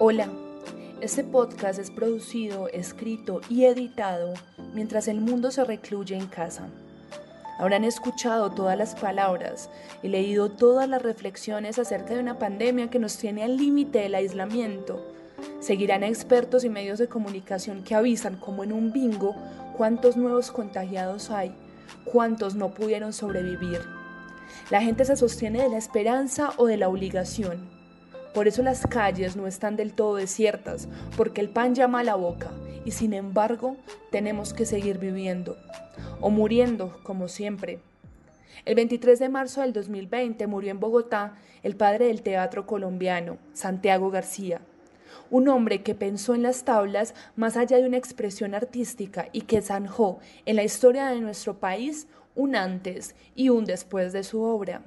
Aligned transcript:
Hola, 0.00 0.28
este 1.00 1.24
podcast 1.24 1.80
es 1.80 1.90
producido, 1.90 2.68
escrito 2.68 3.40
y 3.48 3.64
editado 3.64 4.34
mientras 4.72 5.08
el 5.08 5.20
mundo 5.20 5.50
se 5.50 5.64
recluye 5.64 6.14
en 6.14 6.28
casa. 6.28 6.68
Habrán 7.58 7.82
escuchado 7.82 8.52
todas 8.52 8.78
las 8.78 8.94
palabras 8.94 9.68
y 10.04 10.06
leído 10.06 10.50
todas 10.50 10.88
las 10.88 11.02
reflexiones 11.02 11.80
acerca 11.80 12.14
de 12.14 12.20
una 12.20 12.38
pandemia 12.38 12.90
que 12.90 13.00
nos 13.00 13.16
tiene 13.16 13.42
al 13.42 13.56
límite 13.56 13.98
del 13.98 14.14
aislamiento. 14.14 15.04
Seguirán 15.58 16.04
expertos 16.04 16.62
y 16.62 16.68
medios 16.68 17.00
de 17.00 17.08
comunicación 17.08 17.82
que 17.82 17.96
avisan 17.96 18.36
como 18.36 18.62
en 18.62 18.72
un 18.72 18.92
bingo 18.92 19.34
cuántos 19.76 20.16
nuevos 20.16 20.52
contagiados 20.52 21.28
hay, 21.30 21.52
cuántos 22.04 22.54
no 22.54 22.70
pudieron 22.70 23.12
sobrevivir. 23.12 23.80
La 24.70 24.80
gente 24.80 25.04
se 25.04 25.16
sostiene 25.16 25.60
de 25.60 25.70
la 25.70 25.78
esperanza 25.78 26.52
o 26.56 26.66
de 26.66 26.76
la 26.76 26.88
obligación. 26.88 27.77
Por 28.34 28.48
eso 28.48 28.62
las 28.62 28.86
calles 28.86 29.36
no 29.36 29.46
están 29.46 29.76
del 29.76 29.92
todo 29.92 30.16
desiertas, 30.16 30.88
porque 31.16 31.40
el 31.40 31.48
pan 31.48 31.74
llama 31.74 32.00
a 32.00 32.04
la 32.04 32.14
boca 32.14 32.50
y 32.84 32.92
sin 32.92 33.12
embargo 33.12 33.76
tenemos 34.10 34.52
que 34.52 34.66
seguir 34.66 34.98
viviendo 34.98 35.56
o 36.20 36.30
muriendo 36.30 36.98
como 37.02 37.28
siempre. 37.28 37.80
El 38.64 38.74
23 38.74 39.18
de 39.18 39.28
marzo 39.28 39.60
del 39.60 39.72
2020 39.72 40.46
murió 40.46 40.70
en 40.70 40.80
Bogotá 40.80 41.34
el 41.62 41.76
padre 41.76 42.06
del 42.06 42.22
teatro 42.22 42.66
colombiano, 42.66 43.38
Santiago 43.52 44.10
García, 44.10 44.60
un 45.30 45.48
hombre 45.48 45.82
que 45.82 45.94
pensó 45.94 46.34
en 46.34 46.42
las 46.42 46.64
tablas 46.64 47.14
más 47.36 47.56
allá 47.56 47.78
de 47.78 47.86
una 47.86 47.96
expresión 47.96 48.54
artística 48.54 49.28
y 49.32 49.42
que 49.42 49.62
zanjó 49.62 50.18
en 50.46 50.56
la 50.56 50.64
historia 50.64 51.08
de 51.08 51.20
nuestro 51.20 51.58
país 51.58 52.08
un 52.34 52.56
antes 52.56 53.14
y 53.34 53.48
un 53.48 53.64
después 53.64 54.12
de 54.12 54.22
su 54.22 54.42
obra. 54.42 54.82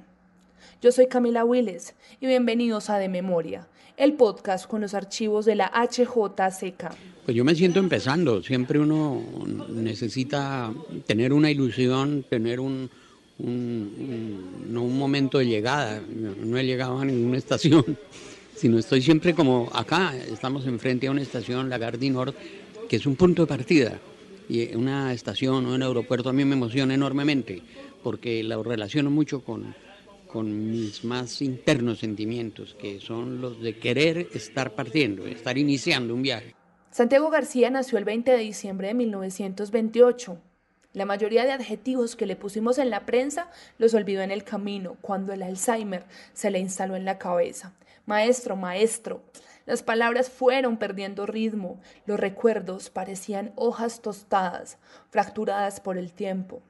Yo 0.80 0.92
soy 0.92 1.06
Camila 1.06 1.44
Willes 1.44 1.94
y 2.20 2.26
bienvenidos 2.26 2.90
a 2.90 2.98
De 2.98 3.08
Memoria, 3.08 3.68
el 3.96 4.14
podcast 4.14 4.66
con 4.66 4.80
los 4.80 4.94
archivos 4.94 5.44
de 5.44 5.54
la 5.54 5.70
HJCK. 5.72 6.94
Pues 7.24 7.36
yo 7.36 7.44
me 7.44 7.54
siento 7.54 7.78
empezando, 7.78 8.42
siempre 8.42 8.78
uno 8.78 9.22
necesita 9.68 10.72
tener 11.06 11.32
una 11.32 11.50
ilusión, 11.50 12.24
tener 12.28 12.60
un, 12.60 12.90
no 13.38 14.82
un 14.82 14.98
momento 14.98 15.38
de 15.38 15.46
llegada, 15.46 16.02
no 16.10 16.58
he 16.58 16.64
llegado 16.64 16.98
a 16.98 17.04
ninguna 17.04 17.38
estación, 17.38 17.84
sino 18.56 18.78
estoy 18.78 19.02
siempre 19.02 19.34
como 19.34 19.70
acá, 19.72 20.14
estamos 20.16 20.66
enfrente 20.66 21.06
a 21.06 21.10
una 21.10 21.22
estación, 21.22 21.68
la 21.68 21.78
Gardi 21.78 22.10
Nord, 22.10 22.34
que 22.88 22.96
es 22.96 23.06
un 23.06 23.16
punto 23.16 23.42
de 23.42 23.46
partida. 23.46 24.00
Y 24.48 24.74
una 24.74 25.14
estación 25.14 25.64
o 25.64 25.74
un 25.74 25.82
aeropuerto 25.82 26.28
a 26.28 26.32
mí 26.32 26.44
me 26.44 26.54
emociona 26.54 26.92
enormemente, 26.92 27.62
porque 28.02 28.42
la 28.42 28.60
relaciono 28.62 29.10
mucho 29.10 29.40
con, 29.40 29.74
con 30.32 30.70
mis 30.70 31.04
más 31.04 31.42
internos 31.42 31.98
sentimientos, 31.98 32.74
que 32.74 33.00
son 33.00 33.42
los 33.42 33.60
de 33.60 33.78
querer 33.78 34.28
estar 34.32 34.74
partiendo, 34.74 35.26
estar 35.26 35.58
iniciando 35.58 36.14
un 36.14 36.22
viaje. 36.22 36.54
Santiago 36.90 37.28
García 37.28 37.70
nació 37.70 37.98
el 37.98 38.04
20 38.04 38.30
de 38.30 38.38
diciembre 38.38 38.88
de 38.88 38.94
1928. 38.94 40.38
La 40.94 41.04
mayoría 41.04 41.44
de 41.44 41.52
adjetivos 41.52 42.16
que 42.16 42.26
le 42.26 42.36
pusimos 42.36 42.78
en 42.78 42.88
la 42.88 43.04
prensa 43.04 43.50
los 43.76 43.92
olvidó 43.92 44.22
en 44.22 44.30
el 44.30 44.42
camino, 44.42 44.96
cuando 45.02 45.34
el 45.34 45.42
Alzheimer 45.42 46.04
se 46.32 46.50
le 46.50 46.58
instaló 46.58 46.96
en 46.96 47.04
la 47.04 47.18
cabeza. 47.18 47.74
Maestro, 48.06 48.56
maestro. 48.56 49.22
Las 49.66 49.82
palabras 49.82 50.30
fueron 50.30 50.78
perdiendo 50.78 51.26
ritmo, 51.26 51.78
los 52.06 52.18
recuerdos 52.18 52.90
parecían 52.90 53.52
hojas 53.54 54.00
tostadas, 54.00 54.78
fracturadas 55.10 55.80
por 55.80 55.98
el 55.98 56.12
tiempo. 56.12 56.62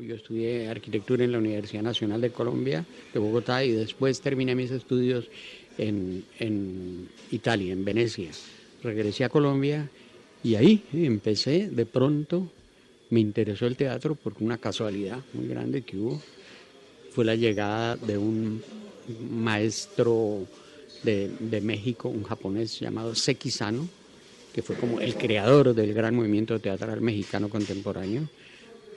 Yo 0.00 0.14
estudié 0.14 0.68
arquitectura 0.68 1.24
en 1.24 1.32
la 1.32 1.38
Universidad 1.38 1.82
Nacional 1.82 2.20
de 2.20 2.30
Colombia, 2.30 2.84
de 3.12 3.18
Bogotá, 3.18 3.64
y 3.64 3.72
después 3.72 4.20
terminé 4.20 4.54
mis 4.54 4.70
estudios 4.70 5.26
en, 5.76 6.24
en 6.38 7.08
Italia, 7.32 7.72
en 7.72 7.84
Venecia. 7.84 8.30
Regresé 8.82 9.24
a 9.24 9.28
Colombia 9.28 9.90
y 10.44 10.54
ahí 10.54 10.84
empecé, 10.92 11.68
de 11.68 11.84
pronto 11.84 12.48
me 13.10 13.18
interesó 13.18 13.66
el 13.66 13.76
teatro 13.76 14.14
porque 14.14 14.44
una 14.44 14.58
casualidad 14.58 15.18
muy 15.32 15.48
grande 15.48 15.82
que 15.82 15.96
hubo. 15.96 16.22
Fue 17.10 17.24
la 17.24 17.34
llegada 17.34 17.96
de 17.96 18.18
un 18.18 18.62
maestro 19.30 20.46
de, 21.02 21.28
de 21.40 21.60
México, 21.60 22.08
un 22.08 22.22
japonés 22.22 22.78
llamado 22.78 23.16
Seki 23.16 23.50
Sano, 23.50 23.88
que 24.52 24.62
fue 24.62 24.76
como 24.76 25.00
el 25.00 25.16
creador 25.16 25.74
del 25.74 25.92
gran 25.92 26.14
movimiento 26.14 26.60
teatral 26.60 27.00
mexicano 27.00 27.48
contemporáneo 27.48 28.28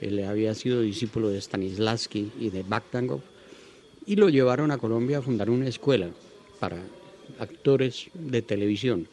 él 0.02 0.24
había 0.24 0.54
sido 0.54 0.80
discípulo 0.80 1.28
de 1.28 1.40
Stanislavski 1.40 2.32
y 2.40 2.50
de 2.50 2.64
Bakhtangov 2.64 3.20
y 4.04 4.16
lo 4.16 4.28
llevaron 4.28 4.70
a 4.72 4.78
Colombia 4.78 5.18
a 5.18 5.22
fundar 5.22 5.48
una 5.48 5.68
escuela 5.68 6.10
para 6.58 6.78
actores 7.38 8.10
de 8.14 8.42
televisión. 8.42 9.08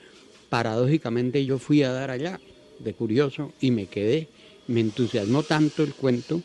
Paradójicamente 0.50 1.45
yo 1.45 1.59
fui 1.59 1.83
a 1.83 1.91
dar 1.91 2.09
allá 2.09 2.39
de 2.79 2.94
curioso 2.94 3.53
y 3.61 3.72
me 3.72 3.85
quedé. 3.85 4.29
Me 4.67 4.79
entusiasmó 4.81 5.44
tanto 5.44 5.83
el 5.83 5.94
cuento 5.94 6.41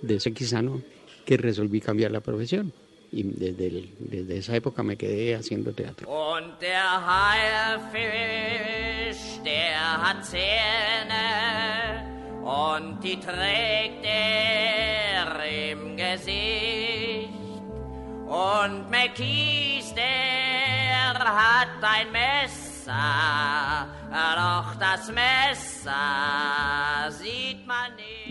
de 0.00 0.16
ese 0.16 0.32
quisano 0.32 0.82
que 1.26 1.36
resolví 1.36 1.80
cambiar 1.80 2.10
la 2.10 2.20
profesión. 2.20 2.72
Y 3.10 3.24
desde, 3.24 3.90
desde 3.98 4.38
esa 4.38 4.56
época 4.56 4.82
me 4.82 4.96
quedé 4.96 5.34
haciendo 5.34 5.72
teatro. 5.72 6.08
und 6.08 6.58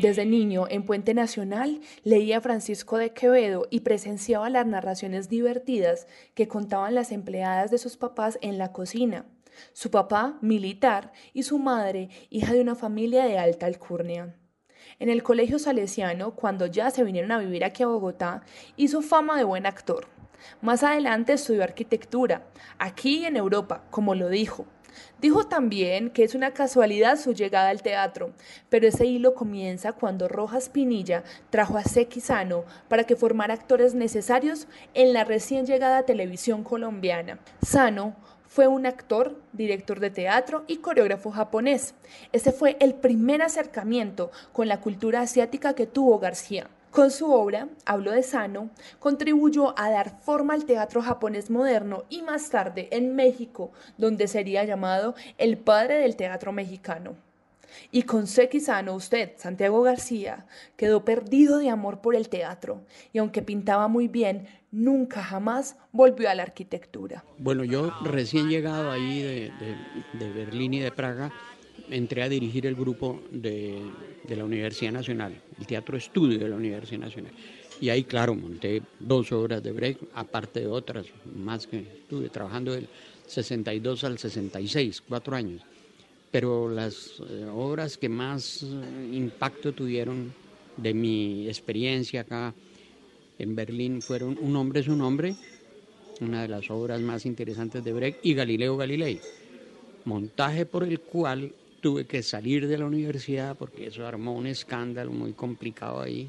Desde 0.02 0.26
niño, 0.26 0.66
en 0.70 0.84
Puente 0.84 1.14
Nacional, 1.14 1.80
leía 2.04 2.42
Francisco 2.42 2.98
de 2.98 3.14
Quevedo 3.14 3.68
y 3.70 3.82
presenciaba 3.82 4.50
las 4.50 4.66
narraciones 4.66 5.30
divertidas 5.30 6.08
que 6.34 6.48
contaban 6.48 6.96
las 6.96 7.12
empleadas 7.12 7.72
de 7.72 7.78
sus 7.78 7.98
papás 7.98 8.38
en 8.42 8.58
la 8.58 8.74
cocina. 8.74 9.26
Su 9.74 9.92
papá, 9.92 10.38
militar, 10.42 11.12
y 11.34 11.44
su 11.44 11.60
madre, 11.60 12.10
hija 12.30 12.54
de 12.54 12.62
una 12.62 12.76
familia 12.76 13.26
de 13.26 13.38
alta 13.38 13.66
alcurnia. 13.66 14.36
En 15.00 15.10
el 15.10 15.24
colegio 15.24 15.60
salesiano, 15.60 16.36
cuando 16.36 16.66
ya 16.66 16.90
se 16.92 17.04
vinieron 17.04 17.32
a 17.32 17.40
vivir 17.40 17.64
aquí 17.64 17.84
a 17.84 17.88
Bogotá, 17.88 18.44
hizo 18.76 19.02
fama 19.02 19.38
de 19.38 19.44
buen 19.44 19.66
actor. 19.66 20.08
Más 20.62 20.84
adelante 20.84 21.34
estudió 21.34 21.64
arquitectura, 21.64 22.48
aquí 22.80 23.26
en 23.26 23.36
Europa, 23.36 23.84
como 23.90 24.16
lo 24.16 24.30
dijo. 24.30 24.66
Dijo 25.20 25.46
también 25.46 26.10
que 26.10 26.24
es 26.24 26.36
una 26.36 26.52
casualidad 26.52 27.18
su 27.18 27.34
llegada 27.34 27.70
al 27.70 27.82
teatro, 27.82 28.34
pero 28.70 28.88
ese 28.88 29.06
hilo 29.06 29.36
comienza 29.36 29.94
cuando 29.94 30.28
Rojas 30.28 30.70
Pinilla 30.70 31.24
trajo 31.50 31.78
a 31.78 31.84
Seki 31.84 32.20
Sano 32.20 32.66
para 32.88 33.04
que 33.04 33.16
formara 33.16 33.54
actores 33.54 33.94
necesarios 33.94 34.68
en 34.94 35.14
la 35.14 35.24
recién 35.24 35.66
llegada 35.66 36.04
televisión 36.04 36.64
colombiana. 36.64 37.40
Sano 37.62 38.16
fue 38.52 38.68
un 38.68 38.86
actor, 38.86 39.38
director 39.54 40.02
de 40.02 40.10
teatro 40.10 40.66
y 40.68 40.80
coreógrafo 40.80 41.32
japonés. 41.32 41.96
Ese 42.34 42.52
fue 42.52 42.76
el 42.82 42.96
primer 42.96 43.42
acercamiento 43.42 44.30
con 44.52 44.68
la 44.68 44.82
cultura 44.82 45.22
asiática 45.22 45.74
que 45.74 45.88
tuvo 45.88 46.20
García. 46.20 46.68
Con 46.90 47.12
su 47.12 47.32
obra, 47.32 47.70
Hablo 47.86 48.12
de 48.12 48.24
Sano, 48.24 48.70
contribuyó 49.00 49.74
a 49.80 49.90
dar 49.90 50.20
forma 50.20 50.54
al 50.54 50.66
teatro 50.66 51.02
japonés 51.02 51.50
moderno 51.50 52.04
y 52.10 52.24
más 52.24 52.50
tarde 52.50 52.90
en 52.92 53.16
México, 53.16 53.72
donde 53.98 54.28
sería 54.28 54.66
llamado 54.66 55.16
el 55.38 55.58
padre 55.58 56.00
del 56.00 56.18
teatro 56.18 56.52
mexicano. 56.52 57.16
Y 57.90 58.04
con 58.04 58.28
Sano 58.28 58.96
usted, 58.96 59.32
Santiago 59.38 59.82
García, 59.82 60.46
quedó 60.76 61.06
perdido 61.06 61.58
de 61.58 61.70
amor 61.70 62.02
por 62.02 62.18
el 62.18 62.28
teatro 62.28 62.82
y 63.14 63.20
aunque 63.20 63.42
pintaba 63.42 63.88
muy 63.88 64.10
bien, 64.10 64.48
nunca 64.72 65.24
jamás 65.24 65.78
volvió 65.92 66.30
a 66.30 66.36
la 66.36 66.44
arquitectura. 66.44 67.24
Bueno, 67.38 67.64
yo 67.64 67.92
recién 68.04 68.50
llegado 68.50 68.92
ahí 68.92 69.22
de, 69.22 69.52
Berlín 70.34 70.74
y 70.74 70.80
de 70.80 70.92
Praga, 70.92 71.32
entré 71.90 72.24
a 72.24 72.30
dirigir 72.30 72.66
el 72.66 72.76
grupo 72.76 73.22
de, 73.32 73.82
de 74.28 74.36
la 74.36 74.46
Universidad 74.46 74.92
Nacional, 74.92 75.36
el 75.60 75.68
Teatro 75.68 75.98
Estudio 75.98 76.40
de 76.40 76.50
la 76.50 76.56
Universidad 76.56 77.02
Nacional. 77.02 77.34
Y 77.82 77.90
ahí, 77.90 78.04
claro, 78.04 78.36
monté 78.36 78.84
dos 79.00 79.32
obras 79.32 79.64
de 79.64 79.72
break, 79.72 79.98
aparte 80.14 80.60
de 80.60 80.68
otras, 80.68 81.08
más 81.36 81.66
que 81.66 81.80
estuve 81.80 82.30
trabajando 82.30 82.74
del 82.74 82.88
62 83.26 84.04
al 84.04 84.20
66, 84.20 85.02
cuatro 85.02 85.36
años. 85.36 85.64
Pero 86.30 86.70
las 86.70 87.22
eh, 87.28 87.46
obras 87.52 87.98
que 87.98 88.08
más 88.08 88.64
eh, 88.64 89.10
impacto 89.14 89.74
tuvieron 89.74 90.32
de 90.78 90.94
mi 90.94 91.48
experiencia 91.48 92.22
acá 92.22 92.54
en 93.42 93.56
Berlín 93.56 94.02
fueron 94.02 94.38
Un 94.42 94.56
hombre 94.56 94.82
es 94.82 94.88
un 94.88 95.02
hombre, 95.02 95.36
una 96.20 96.44
de 96.44 96.48
las 96.48 96.70
obras 96.70 97.02
más 97.02 97.26
interesantes 97.26 97.84
de 97.84 97.94
Brecht, 97.94 98.20
y 98.24 98.34
Galileo 98.34 98.78
Galilei, 98.78 99.20
montaje 100.06 100.66
por 100.66 100.84
el 100.84 101.00
cual 101.00 101.52
tuve 101.82 102.06
que 102.06 102.22
salir 102.22 102.68
de 102.68 102.78
la 102.78 102.86
universidad 102.86 103.58
porque 103.58 103.88
eso 103.88 104.06
armó 104.06 104.34
un 104.34 104.46
escándalo 104.46 105.12
muy 105.12 105.34
complicado 105.34 106.02
ahí 106.02 106.28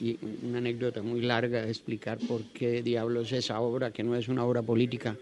y 0.00 0.18
una 0.42 0.58
anécdota 0.58 1.02
muy 1.02 1.20
larga 1.20 1.62
de 1.62 1.68
explicar 1.68 2.18
por 2.18 2.40
qué 2.54 2.82
diablos 2.82 3.32
esa 3.32 3.60
obra, 3.60 3.90
que 3.90 4.02
no 4.02 4.16
es 4.16 4.28
una 4.28 4.44
obra 4.44 4.62
política, 4.62 5.16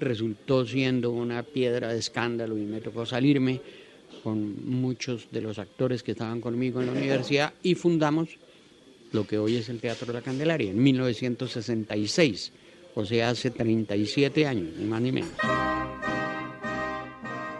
resultó 0.00 0.64
siendo 0.66 1.10
una 1.10 1.42
piedra 1.42 1.92
de 1.92 1.98
escándalo 1.98 2.56
y 2.56 2.62
me 2.62 2.80
tocó 2.80 3.04
salirme 3.04 3.60
con 4.24 4.64
muchos 4.64 5.28
de 5.30 5.42
los 5.42 5.58
actores 5.58 6.02
que 6.02 6.12
estaban 6.12 6.40
conmigo 6.40 6.80
en 6.80 6.86
la 6.86 6.92
universidad 6.92 7.52
y 7.62 7.74
fundamos 7.74 8.38
lo 9.12 9.26
que 9.26 9.38
hoy 9.38 9.56
es 9.56 9.68
el 9.68 9.80
Teatro 9.80 10.06
de 10.06 10.12
la 10.14 10.22
Candelaria 10.22 10.70
en 10.70 10.82
1966, 10.82 12.52
o 12.94 13.04
sea, 13.04 13.30
hace 13.30 13.50
37 13.50 14.46
años, 14.46 14.76
ni 14.76 14.84
más 14.84 15.00
ni 15.00 15.12
menos. 15.12 15.30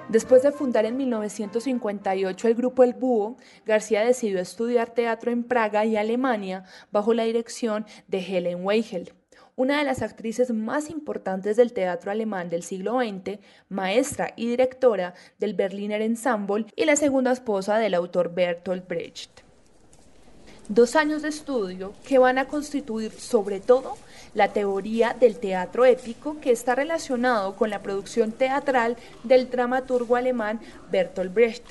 Después 0.08 0.42
de 0.42 0.52
fundar 0.52 0.86
en 0.86 0.96
1958 0.96 2.48
el 2.48 2.54
grupo 2.54 2.82
El 2.82 2.94
Búho, 2.94 3.36
García 3.66 4.02
decidió 4.02 4.40
estudiar 4.40 4.94
teatro 4.94 5.30
en 5.30 5.44
Praga 5.44 5.84
y 5.84 5.98
Alemania 5.98 6.64
bajo 6.90 7.12
la 7.12 7.24
dirección 7.24 7.84
de 8.06 8.20
Helen 8.20 8.64
Weigel, 8.64 9.12
una 9.54 9.78
de 9.78 9.84
las 9.84 10.00
actrices 10.00 10.50
más 10.50 10.88
importantes 10.88 11.58
del 11.58 11.74
teatro 11.74 12.10
alemán 12.10 12.48
del 12.48 12.62
siglo 12.62 13.00
XX, 13.00 13.38
maestra 13.68 14.32
y 14.34 14.48
directora 14.48 15.12
del 15.38 15.52
Berliner 15.52 16.00
Ensemble 16.00 16.64
y 16.74 16.86
la 16.86 16.96
segunda 16.96 17.32
esposa 17.32 17.76
del 17.76 17.92
autor 17.92 18.32
Bertolt 18.32 18.88
Brecht. 18.88 19.47
Dos 20.69 20.97
años 20.97 21.23
de 21.23 21.31
estudio 21.31 21.94
que 22.06 22.19
van 22.19 22.37
a 22.37 22.44
constituir 22.44 23.11
sobre 23.12 23.59
todo 23.59 23.97
la 24.35 24.53
teoría 24.53 25.17
del 25.19 25.38
teatro 25.38 25.87
épico 25.87 26.38
que 26.43 26.50
está 26.50 26.75
relacionado 26.75 27.56
con 27.56 27.70
la 27.70 27.81
producción 27.81 28.32
teatral 28.32 28.99
del 29.25 29.49
dramaturgo 29.49 30.17
alemán 30.17 30.61
Bertolt 30.93 31.32
Brecht, 31.32 31.65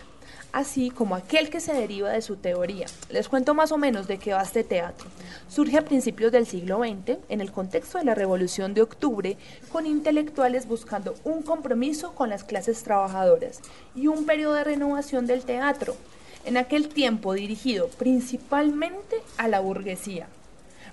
así 0.52 0.90
como 0.90 1.14
aquel 1.14 1.52
que 1.52 1.60
se 1.60 1.74
deriva 1.74 2.10
de 2.10 2.24
su 2.24 2.38
teoría. 2.38 2.88
Les 3.12 3.30
cuento 3.30 3.54
más 3.54 3.72
o 3.72 3.78
menos 3.78 4.08
de 4.08 4.18
qué 4.18 4.34
va 4.34 4.42
este 4.42 4.64
teatro. 4.64 5.08
Surge 5.48 5.78
a 5.78 5.86
principios 5.86 6.32
del 6.32 6.48
siglo 6.48 6.80
XX, 6.80 7.20
en 7.30 7.40
el 7.40 7.52
contexto 7.52 8.00
de 8.00 8.06
la 8.06 8.16
Revolución 8.16 8.74
de 8.74 8.82
Octubre, 8.82 9.38
con 9.72 9.86
intelectuales 9.86 10.68
buscando 10.68 11.14
un 11.24 11.44
compromiso 11.44 12.16
con 12.16 12.32
las 12.32 12.44
clases 12.44 12.82
trabajadoras 12.82 13.60
y 13.94 14.08
un 14.08 14.26
periodo 14.26 14.56
de 14.56 14.64
renovación 14.64 15.28
del 15.28 15.44
teatro, 15.44 15.96
en 16.48 16.56
aquel 16.56 16.88
tiempo 16.88 17.34
dirigido 17.34 17.90
principalmente 18.00 19.18
a 19.38 19.50
la 19.50 19.60
burguesía. 19.60 20.28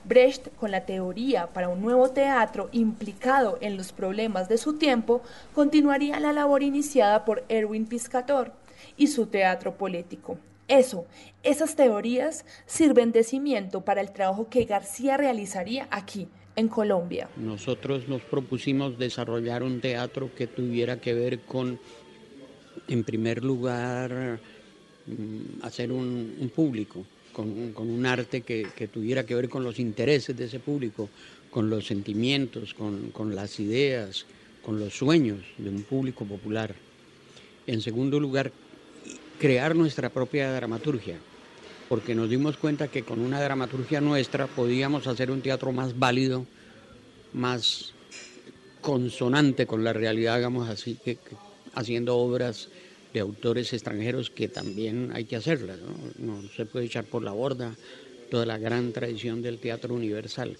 Brecht, 0.05 0.49
con 0.57 0.73
la 0.73 0.85
teoría 0.85 1.47
para 1.47 1.69
un 1.69 1.81
nuevo 1.81 2.11
teatro 2.11 2.69
implicado 2.73 3.57
en 3.61 3.77
los 3.77 3.93
problemas 3.93 4.49
de 4.49 4.59
su 4.59 4.75
tiempo, 4.75 5.23
continuaría 5.55 6.19
la 6.19 6.33
labor 6.33 6.65
iniciada 6.65 7.25
por 7.25 7.45
Erwin 7.49 7.87
Piscator 7.87 8.53
y 8.97 9.07
su 9.07 9.27
teatro 9.27 9.77
político. 9.77 10.39
Eso, 10.67 11.07
esas 11.43 11.77
teorías 11.77 12.45
sirven 12.67 13.13
de 13.13 13.23
cimiento 13.23 13.83
para 13.83 14.01
el 14.01 14.11
trabajo 14.11 14.49
que 14.51 14.65
García 14.65 15.17
realizaría 15.17 15.87
aquí, 15.91 16.27
en 16.57 16.69
Colombia. 16.69 17.29
Nosotros 17.37 18.09
nos 18.09 18.23
propusimos 18.23 18.99
desarrollar 18.99 19.63
un 19.63 19.81
teatro 19.81 20.31
que 20.35 20.47
tuviera 20.47 21.01
que 21.01 21.15
ver 21.15 21.41
con, 21.41 21.79
en 22.89 23.05
primer 23.05 23.43
lugar, 23.43 24.41
hacer 25.63 25.93
un 25.93 26.51
público, 26.55 27.05
con, 27.35 27.91
un 27.91 28.07
arte 28.07 28.41
que, 28.41 28.89
tuviera 28.91 29.27
que 29.27 29.35
ver 29.35 29.51
con 29.51 29.65
los 29.65 29.79
intereses 29.79 30.35
de 30.37 30.47
ese 30.47 30.61
público, 30.61 31.11
con 31.51 31.69
los 31.69 31.87
sentimientos, 31.87 32.73
con, 32.73 33.35
las 33.35 33.61
ideas, 33.61 34.25
con 34.65 34.79
los 34.79 34.97
sueños 34.97 35.41
de 35.59 35.69
un 35.69 35.83
público 35.83 36.25
popular. 36.25 36.75
En 37.67 37.83
segundo 37.83 38.19
lugar, 38.19 38.53
crear 39.39 39.75
nuestra 39.77 40.09
propia 40.09 40.53
dramaturgia, 40.53 41.17
porque 41.89 42.15
nos 42.15 42.31
dimos 42.31 42.57
cuenta 42.57 42.89
que 42.89 43.03
con 43.03 43.21
una 43.21 43.43
dramaturgia 43.43 44.01
nuestra 44.01 44.47
podíamos 44.47 45.07
hacer 45.07 45.31
un 45.31 45.43
teatro 45.43 45.73
más 45.73 45.99
válido, 45.99 46.47
más 47.33 47.93
consonante 48.81 49.67
con 49.67 49.83
la 49.83 49.93
realidad, 49.93 50.37
digamos 50.37 50.69
así, 50.69 50.97
que 51.05 51.19
haciendo 51.75 52.17
obras 52.17 52.69
de 53.15 53.21
autores 53.21 53.73
extranjeros 53.73 54.29
que 54.29 54.49
también 54.49 55.13
hay 55.15 55.25
que 55.25 55.37
hacerlas, 55.37 55.79
¿no? 56.19 56.43
se 56.55 56.67
puede 56.67 56.87
echar 56.87 57.05
por 57.05 57.23
la 57.23 57.31
borda 57.31 57.75
toda 58.29 58.45
la 58.45 58.59
gran 58.59 58.93
tradición 58.93 59.41
del 59.41 59.59
teatro 59.59 59.95
universal, 59.95 60.57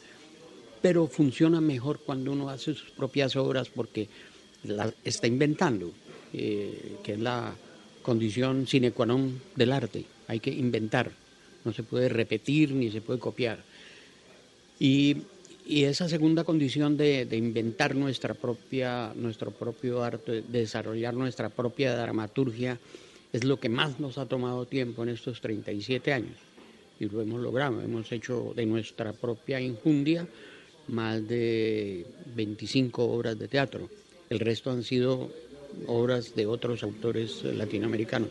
pero 0.81 1.09
funciona 1.09 1.61
mejor 1.61 1.99
cuando 1.99 2.31
uno 2.31 2.49
hace 2.49 2.75
sus 2.75 2.91
propias 2.93 3.35
obras 3.35 3.69
porque 3.69 4.09
la 4.63 4.95
está 5.03 5.27
inventando, 5.27 5.91
eh, 6.33 6.97
que 7.03 7.15
es 7.15 7.19
la 7.19 7.55
condición 8.03 8.69
sine 8.69 8.93
qua 8.93 9.05
non 9.05 9.41
del 9.57 9.73
arte, 9.73 10.07
hay 10.29 10.39
que 10.39 10.53
inventar, 10.55 11.11
no 11.65 11.73
se 11.73 11.83
puede 11.83 12.09
repetir 12.09 12.71
ni 12.71 12.93
se 12.93 13.01
puede 13.01 13.19
copiar. 13.19 13.65
Y 14.79 15.17
y 15.67 15.85
esa 15.85 16.09
segunda 16.09 16.45
condición 16.45 16.97
de, 16.97 17.27
inventar 17.33 17.95
nuestra 17.95 18.35
propia, 18.35 19.13
nuestro 19.15 19.51
propio 19.51 20.03
arte, 20.03 20.43
de 20.43 20.59
desarrollar 20.61 21.15
nuestra 21.15 21.49
propia 21.49 21.97
dramaturgia, 21.97 22.79
es 23.33 23.45
lo 23.45 23.59
que 23.59 23.69
más 23.69 23.99
nos 23.99 24.19
ha 24.19 24.27
tomado 24.27 24.67
tiempo 24.67 25.03
en 25.03 25.09
estos 25.09 25.41
37 25.41 26.13
años. 26.13 26.37
Y 27.01 27.07
lo 27.07 27.21
hemos 27.21 27.41
logrado. 27.41 27.81
Hemos 27.81 28.13
hecho 28.13 28.53
de 28.55 28.67
nuestra 28.67 29.13
propia 29.13 29.61
injundia 29.61 30.29
más 30.89 31.27
de 31.27 32.07
25 32.37 33.03
obras 33.03 33.39
de 33.39 33.49
teatro. 33.49 33.89
El 34.29 34.41
resto 34.41 34.71
han 34.71 34.85
sido 34.85 35.31
obras 35.87 36.35
de 36.37 36.47
otros 36.47 36.83
autores 36.83 37.43
latinoamericanos. 37.43 38.29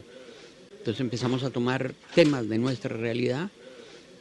Entonces 0.77 1.01
empezamos 1.01 1.44
a 1.44 1.50
tomar 1.50 1.94
temas 2.13 2.47
de 2.47 2.57
nuestra 2.59 2.95
realidad 2.95 3.50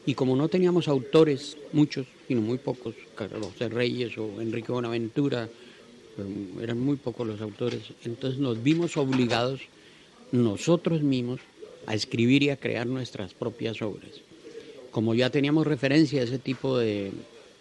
y 0.04 0.14
como 0.14 0.34
no 0.36 0.48
teníamos 0.48 0.88
autores, 0.88 1.56
muchos, 1.72 2.06
sino 2.26 2.40
muy 2.40 2.58
pocos, 2.58 2.94
Carlos 3.14 3.58
Reyes 3.58 4.18
o 4.18 4.40
Enrique 4.40 4.72
Bonaventura, 4.72 5.48
um, 6.18 6.60
eran 6.60 6.80
muy 6.80 6.96
pocos 6.96 7.26
los 7.26 7.40
autores, 7.40 7.82
entonces 8.04 8.40
nos 8.40 8.62
vimos 8.62 8.96
obligados 8.96 9.60
nosotros 10.32 11.02
mismos 11.02 11.40
a 11.86 11.94
escribir 11.94 12.42
y 12.42 12.50
a 12.50 12.56
crear 12.56 12.86
nuestras 12.86 13.34
propias 13.34 13.80
obras. 13.82 14.10
Como 14.90 15.14
ya 15.14 15.30
teníamos 15.30 15.66
referencia 15.66 16.20
a 16.20 16.24
ese 16.24 16.38
tipo 16.38 16.78
de 16.78 17.12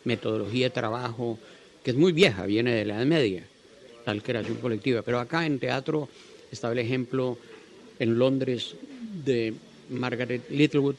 metodología 0.03 0.67
de 0.67 0.71
trabajo, 0.71 1.37
que 1.83 1.91
es 1.91 1.97
muy 1.97 2.11
vieja, 2.11 2.45
viene 2.45 2.73
de 2.73 2.85
la 2.85 2.95
Edad 2.95 3.05
Media, 3.05 3.43
tal 4.03 4.23
creación 4.23 4.57
colectiva, 4.57 5.01
pero 5.03 5.19
acá 5.19 5.45
en 5.45 5.59
teatro 5.59 6.09
estaba 6.51 6.73
el 6.73 6.79
ejemplo 6.79 7.37
en 7.99 8.17
Londres 8.17 8.75
de 9.23 9.53
Margaret 9.89 10.49
Littlewood, 10.49 10.95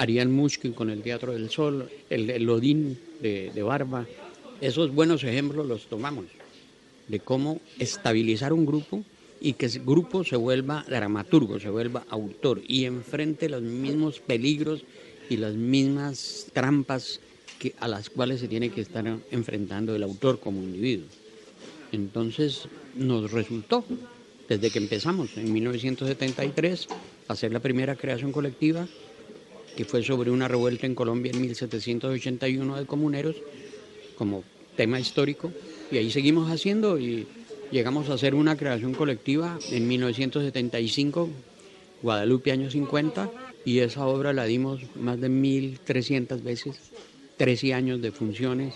Ariel 0.00 0.30
Mushkin 0.30 0.72
con 0.72 0.88
el 0.88 1.02
Teatro 1.02 1.34
del 1.34 1.50
Sol, 1.50 1.90
el, 2.08 2.30
el 2.30 2.48
Odín 2.48 2.98
de, 3.20 3.62
Barba. 3.62 4.06
Esos 4.62 4.94
buenos 4.94 5.24
ejemplos 5.24 5.66
los 5.66 5.88
tomamos 5.88 6.24
de 7.06 7.20
cómo 7.20 7.60
estabilizar 7.78 8.54
un 8.54 8.64
grupo 8.64 9.04
y 9.42 9.52
que 9.52 9.66
ese 9.66 9.80
grupo 9.80 10.24
se 10.24 10.36
vuelva 10.36 10.86
dramaturgo, 10.88 11.60
se 11.60 11.68
vuelva 11.68 12.06
autor 12.08 12.62
y 12.66 12.86
enfrente 12.86 13.50
los 13.50 13.60
mismos 13.60 14.20
peligros 14.20 14.84
y 15.28 15.36
las 15.36 15.54
mismas 15.54 16.46
trampas 16.54 17.20
que, 17.58 17.74
a 17.78 17.86
las 17.86 18.08
cuales 18.08 18.40
se 18.40 18.48
tiene 18.48 18.70
que 18.70 18.80
estar 18.80 19.04
enfrentando 19.30 19.94
el 19.94 20.02
autor 20.02 20.40
como 20.40 20.62
individuo. 20.62 21.08
Entonces 21.92 22.68
nos 22.94 23.32
resultó, 23.32 23.84
desde 24.48 24.70
que 24.70 24.78
empezamos 24.78 25.36
en 25.36 25.52
1973, 25.52 26.88
a 27.28 27.32
hacer 27.34 27.52
la 27.52 27.60
primera 27.60 27.96
creación 27.96 28.32
colectiva, 28.32 28.88
que 29.80 29.86
fue 29.86 30.02
sobre 30.02 30.30
una 30.30 30.46
revuelta 30.46 30.84
en 30.84 30.94
Colombia 30.94 31.32
en 31.32 31.40
1781 31.40 32.76
de 32.76 32.84
comuneros, 32.84 33.36
como 34.14 34.44
tema 34.76 35.00
histórico, 35.00 35.50
y 35.90 35.96
ahí 35.96 36.10
seguimos 36.10 36.50
haciendo 36.50 36.98
y 36.98 37.26
llegamos 37.72 38.10
a 38.10 38.12
hacer 38.12 38.34
una 38.34 38.58
creación 38.58 38.92
colectiva 38.92 39.58
en 39.70 39.88
1975, 39.88 41.30
Guadalupe 42.02 42.52
año 42.52 42.70
50, 42.70 43.30
y 43.64 43.78
esa 43.78 44.04
obra 44.04 44.34
la 44.34 44.44
dimos 44.44 44.82
más 44.96 45.18
de 45.18 45.30
1.300 45.30 46.42
veces, 46.42 46.78
13 47.38 47.72
años 47.72 48.02
de 48.02 48.12
funciones, 48.12 48.74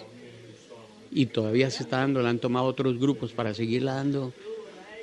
y 1.12 1.26
todavía 1.26 1.68
se 1.68 1.82
está 1.82 1.99
dando, 1.99 2.23
la 2.23 2.30
han 2.30 2.38
tomado 2.38 2.64
otros 2.64 2.99
grupos 2.99 3.32
para 3.32 3.52
seguirla 3.52 3.96
dando, 3.96 4.32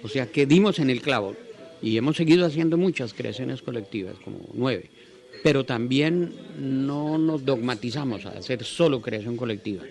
o 0.01 0.07
sea 0.07 0.31
que 0.31 0.47
dimos 0.47 0.79
en 0.79 0.89
el 0.89 0.99
clavo, 0.99 1.35
Y 1.83 1.97
hemos 1.97 2.15
seguido 2.15 2.45
haciendo 2.45 2.75
muchas 2.77 3.13
creaciones 3.13 3.61
colectivas, 3.61 4.15
como 4.23 4.39
nueve. 4.53 4.89
Pero 5.43 5.65
también 5.65 6.33
no 6.57 7.17
nos 7.17 7.43
dogmatizamos 7.43 8.25
a 8.25 8.29
hacer 8.29 8.63
solo 8.63 9.01
creación 9.01 9.37
colectiva. 9.37 9.83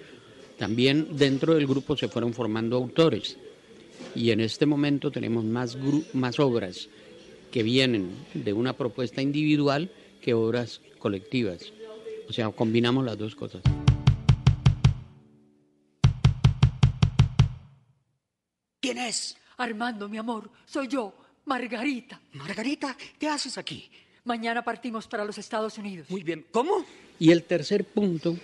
También 0.59 1.09
dentro 1.17 1.55
del 1.55 1.67
grupo 1.67 1.97
se 1.97 2.09
fueron 2.09 2.35
formando 2.35 2.77
autores. 2.77 3.37
Y 4.15 4.31
en 4.31 4.41
este 4.41 4.67
momento 4.67 5.11
tenemos 5.11 5.45
más, 5.45 5.77
más 6.13 6.39
obras 6.39 6.89
que 7.51 7.63
vienen 7.63 8.11
de 8.35 8.53
una 8.53 8.75
propuesta 8.75 9.23
individual 9.23 9.91
que 10.21 10.35
obras 10.35 10.81
colectivas. 10.99 11.73
O 12.29 12.33
sea, 12.33 12.51
combinamos 12.51 13.05
las 13.05 13.19
dos 13.19 13.35
cosas. 13.35 13.63
¿Quién 18.81 18.99
es? 18.99 19.37
Armando, 19.57 20.09
mi 20.09 20.17
amor, 20.17 20.51
soy 20.65 20.89
yo, 20.89 21.15
Margarita. 21.45 22.21
Margarita, 22.33 22.97
¿qué 23.19 23.29
haces 23.29 23.59
aquí? 23.59 23.91
Mañana 24.25 24.63
partimos 24.63 25.07
para 25.07 25.25
los 25.25 25.39
Estados 25.39 25.79
Unidos. 25.79 26.11
Muy 26.11 26.23
bien, 26.23 26.45
¿cómo? 26.51 26.85
Y 27.19 27.31
el 27.31 27.43
tercer 27.45 27.85
punto 27.85 28.37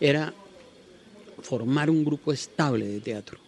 era 0.00 0.32
formar 1.42 1.90
un 1.90 2.04
grupo 2.04 2.32
estable 2.32 2.86
de 2.86 3.00
teatro, 3.00 3.38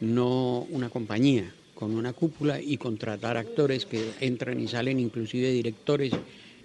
no 0.00 0.66
una 0.70 0.88
compañía 0.88 1.52
con 1.74 1.94
una 1.94 2.12
cúpula 2.12 2.60
y 2.60 2.76
contratar 2.76 3.38
actores 3.38 3.86
que 3.86 4.12
entran 4.20 4.60
y 4.60 4.68
salen, 4.68 5.00
inclusive 5.00 5.50
directores 5.50 6.12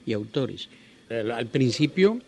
y 0.06 0.12
autores. 0.12 0.68
Al 1.10 1.48
principio 1.48 2.20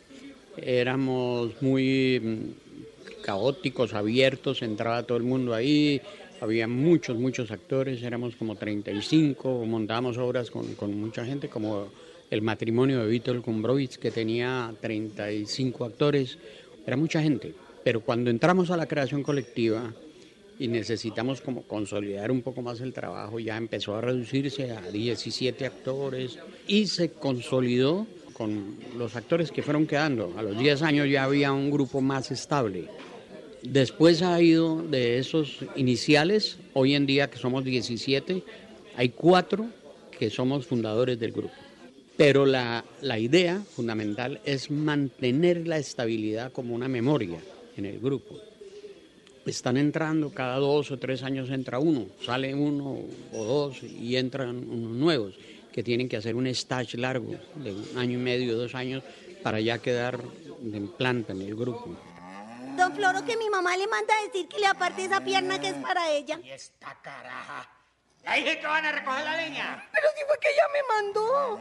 éramos 0.55 1.61
muy 1.61 2.19
mm, 2.21 3.21
caóticos, 3.23 3.93
abiertos, 3.93 4.61
entraba 4.61 5.03
todo 5.03 5.17
el 5.17 5.25
mundo 5.25 5.53
ahí, 5.53 6.01
había 6.41 6.67
muchos, 6.67 7.17
muchos 7.17 7.51
actores, 7.51 8.01
éramos 8.03 8.35
como 8.35 8.55
35, 8.55 9.65
montábamos 9.65 10.17
obras 10.17 10.51
con, 10.51 10.75
con 10.75 10.99
mucha 10.99 11.25
gente, 11.25 11.49
como 11.49 11.87
el 12.29 12.41
matrimonio 12.41 12.99
de 12.99 13.07
Vítor 13.07 13.41
Kumbrovich, 13.41 13.97
que 13.97 14.11
tenía 14.11 14.73
35 14.81 15.85
actores, 15.85 16.37
era 16.85 16.97
mucha 16.97 17.21
gente. 17.21 17.53
Pero 17.83 18.01
cuando 18.01 18.29
entramos 18.29 18.69
a 18.69 18.77
la 18.77 18.85
creación 18.85 19.23
colectiva 19.23 19.93
y 20.59 20.67
necesitamos 20.67 21.41
como 21.41 21.63
consolidar 21.63 22.31
un 22.31 22.41
poco 22.41 22.61
más 22.61 22.81
el 22.81 22.93
trabajo, 22.93 23.39
ya 23.39 23.55
empezó 23.55 23.95
a 23.95 24.01
reducirse 24.01 24.71
a 24.71 24.81
17 24.81 25.65
actores 25.65 26.37
y 26.67 26.87
se 26.87 27.11
consolidó 27.11 28.07
con 28.33 28.75
los 28.97 29.15
actores 29.15 29.51
que 29.51 29.63
fueron 29.63 29.87
quedando. 29.87 30.33
A 30.37 30.43
los 30.43 30.57
10 30.57 30.81
años 30.81 31.09
ya 31.09 31.23
había 31.23 31.51
un 31.51 31.71
grupo 31.71 32.01
más 32.01 32.29
estable. 32.29 32.87
Después 33.63 34.21
ha 34.21 34.39
ido 34.41 34.81
de 34.83 35.17
esos 35.17 35.59
iniciales, 35.75 36.57
hoy 36.73 36.93
en 36.93 37.05
día 37.05 37.29
que 37.29 37.37
somos 37.37 37.63
17, 37.63 38.43
hay 38.95 39.09
cuatro 39.09 39.67
que 40.17 40.29
somos 40.29 40.65
fundadores 40.65 41.19
del 41.19 41.31
grupo. 41.31 41.53
Pero 42.15 42.45
la, 42.45 42.83
la 43.01 43.19
idea 43.19 43.61
fundamental 43.75 44.39
es 44.45 44.71
mantener 44.71 45.67
la 45.67 45.77
estabilidad 45.77 46.51
como 46.51 46.73
una 46.73 46.87
memoria 46.87 47.39
en 47.75 47.85
el 47.85 47.99
grupo. 47.99 48.39
Están 49.45 49.77
entrando, 49.77 50.31
cada 50.31 50.57
dos 50.57 50.91
o 50.91 50.97
tres 50.97 51.23
años 51.23 51.49
entra 51.49 51.79
uno, 51.79 52.07
sale 52.25 52.53
uno 52.53 52.99
o 53.33 53.43
dos 53.45 53.81
y 53.83 54.17
entran 54.17 54.57
unos 54.69 54.91
nuevos 54.91 55.35
que 55.71 55.83
tienen 55.83 56.09
que 56.09 56.17
hacer 56.17 56.35
un 56.35 56.47
stage 56.47 56.97
largo 56.97 57.35
de 57.55 57.71
un 57.71 57.97
año 57.97 58.17
y 58.17 58.21
medio, 58.21 58.57
dos 58.57 58.75
años, 58.75 59.03
para 59.43 59.59
ya 59.61 59.77
quedar 59.77 60.19
en 60.73 60.87
planta 60.87 61.33
en 61.33 61.43
el 61.43 61.55
grupo. 61.55 61.95
Don 62.77 62.93
Floro, 62.93 63.25
que 63.25 63.35
mi 63.35 63.49
mamá 63.49 63.75
le 63.75 63.87
manda 63.87 64.13
a 64.15 64.23
decir 64.23 64.47
que 64.47 64.59
le 64.59 64.67
aparte 64.67 65.05
esa 65.05 65.19
pierna 65.19 65.59
que 65.59 65.69
es 65.69 65.75
para 65.75 66.09
ella. 66.11 66.39
Y 66.43 66.51
esta 66.51 66.93
caraja. 67.01 67.67
Ya 68.23 68.33
dije 68.33 68.59
que 68.59 68.67
van 68.67 68.85
a 68.85 68.91
recoger 68.91 69.23
la 69.23 69.35
leña. 69.35 69.89
Pero 69.91 70.07
si 70.15 70.23
fue 70.25 70.37
que 70.39 70.49
ella 70.49 70.63
me 70.71 70.83
mandó. 70.95 71.59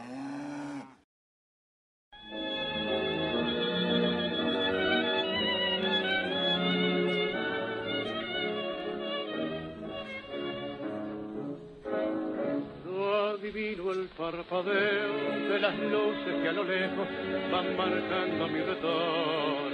divino 13.41 13.91
el 13.91 14.07
parpadeo 14.17 15.49
de 15.49 15.59
las 15.59 15.77
luces 15.77 16.41
que 16.41 16.49
a 16.49 16.51
lo 16.51 16.63
lejos 16.63 17.07
van 17.51 17.77
marcando 17.77 18.47
mi 18.47 18.61
retorno. 18.61 19.66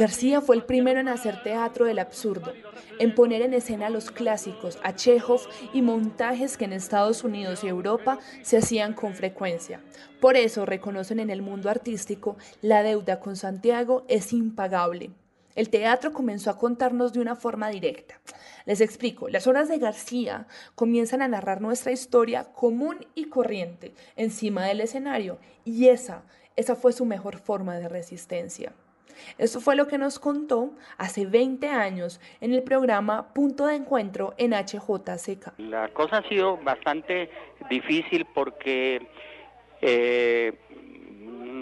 García 0.00 0.40
fue 0.40 0.56
el 0.56 0.64
primero 0.64 0.98
en 0.98 1.08
hacer 1.08 1.42
teatro 1.42 1.84
del 1.84 1.98
absurdo, 1.98 2.54
en 2.98 3.14
poner 3.14 3.42
en 3.42 3.52
escena 3.52 3.90
los 3.90 4.10
clásicos, 4.10 4.78
a 4.82 4.94
Chekhov 4.94 5.42
y 5.74 5.82
montajes 5.82 6.56
que 6.56 6.64
en 6.64 6.72
Estados 6.72 7.22
Unidos 7.22 7.62
y 7.64 7.68
Europa 7.68 8.18
se 8.40 8.56
hacían 8.56 8.94
con 8.94 9.12
frecuencia. 9.12 9.82
Por 10.18 10.38
eso 10.38 10.64
reconocen 10.64 11.20
en 11.20 11.28
el 11.28 11.42
mundo 11.42 11.68
artístico 11.68 12.38
la 12.62 12.82
deuda 12.82 13.20
con 13.20 13.36
Santiago 13.36 14.06
es 14.08 14.32
impagable. 14.32 15.10
El 15.54 15.68
teatro 15.68 16.14
comenzó 16.14 16.48
a 16.48 16.56
contarnos 16.56 17.12
de 17.12 17.20
una 17.20 17.36
forma 17.36 17.68
directa. 17.68 18.18
Les 18.64 18.80
explico, 18.80 19.28
las 19.28 19.46
obras 19.46 19.68
de 19.68 19.76
García 19.76 20.46
comienzan 20.76 21.20
a 21.20 21.28
narrar 21.28 21.60
nuestra 21.60 21.92
historia 21.92 22.44
común 22.44 23.06
y 23.14 23.26
corriente 23.26 23.92
encima 24.16 24.64
del 24.64 24.80
escenario 24.80 25.36
y 25.66 25.88
esa, 25.88 26.22
esa 26.56 26.74
fue 26.74 26.94
su 26.94 27.04
mejor 27.04 27.36
forma 27.36 27.76
de 27.76 27.90
resistencia. 27.90 28.72
Esto 29.38 29.60
fue 29.60 29.76
lo 29.76 29.86
que 29.86 29.98
nos 29.98 30.18
contó 30.18 30.72
hace 30.98 31.26
20 31.26 31.68
años 31.68 32.20
en 32.40 32.52
el 32.52 32.62
programa 32.62 33.32
Punto 33.32 33.66
de 33.66 33.76
Encuentro 33.76 34.34
en 34.38 34.52
HJCK. 34.52 35.58
La 35.58 35.88
cosa 35.88 36.18
ha 36.18 36.28
sido 36.28 36.56
bastante 36.58 37.30
difícil 37.68 38.26
porque 38.34 39.06
eh, 39.80 40.52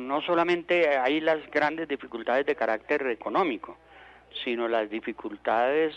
no 0.08 0.20
solamente 0.22 0.96
hay 0.96 1.20
las 1.20 1.38
grandes 1.50 1.88
dificultades 1.88 2.46
de 2.46 2.54
carácter 2.54 3.06
económico, 3.08 3.76
sino 4.44 4.68
las 4.68 4.88
dificultades 4.90 5.94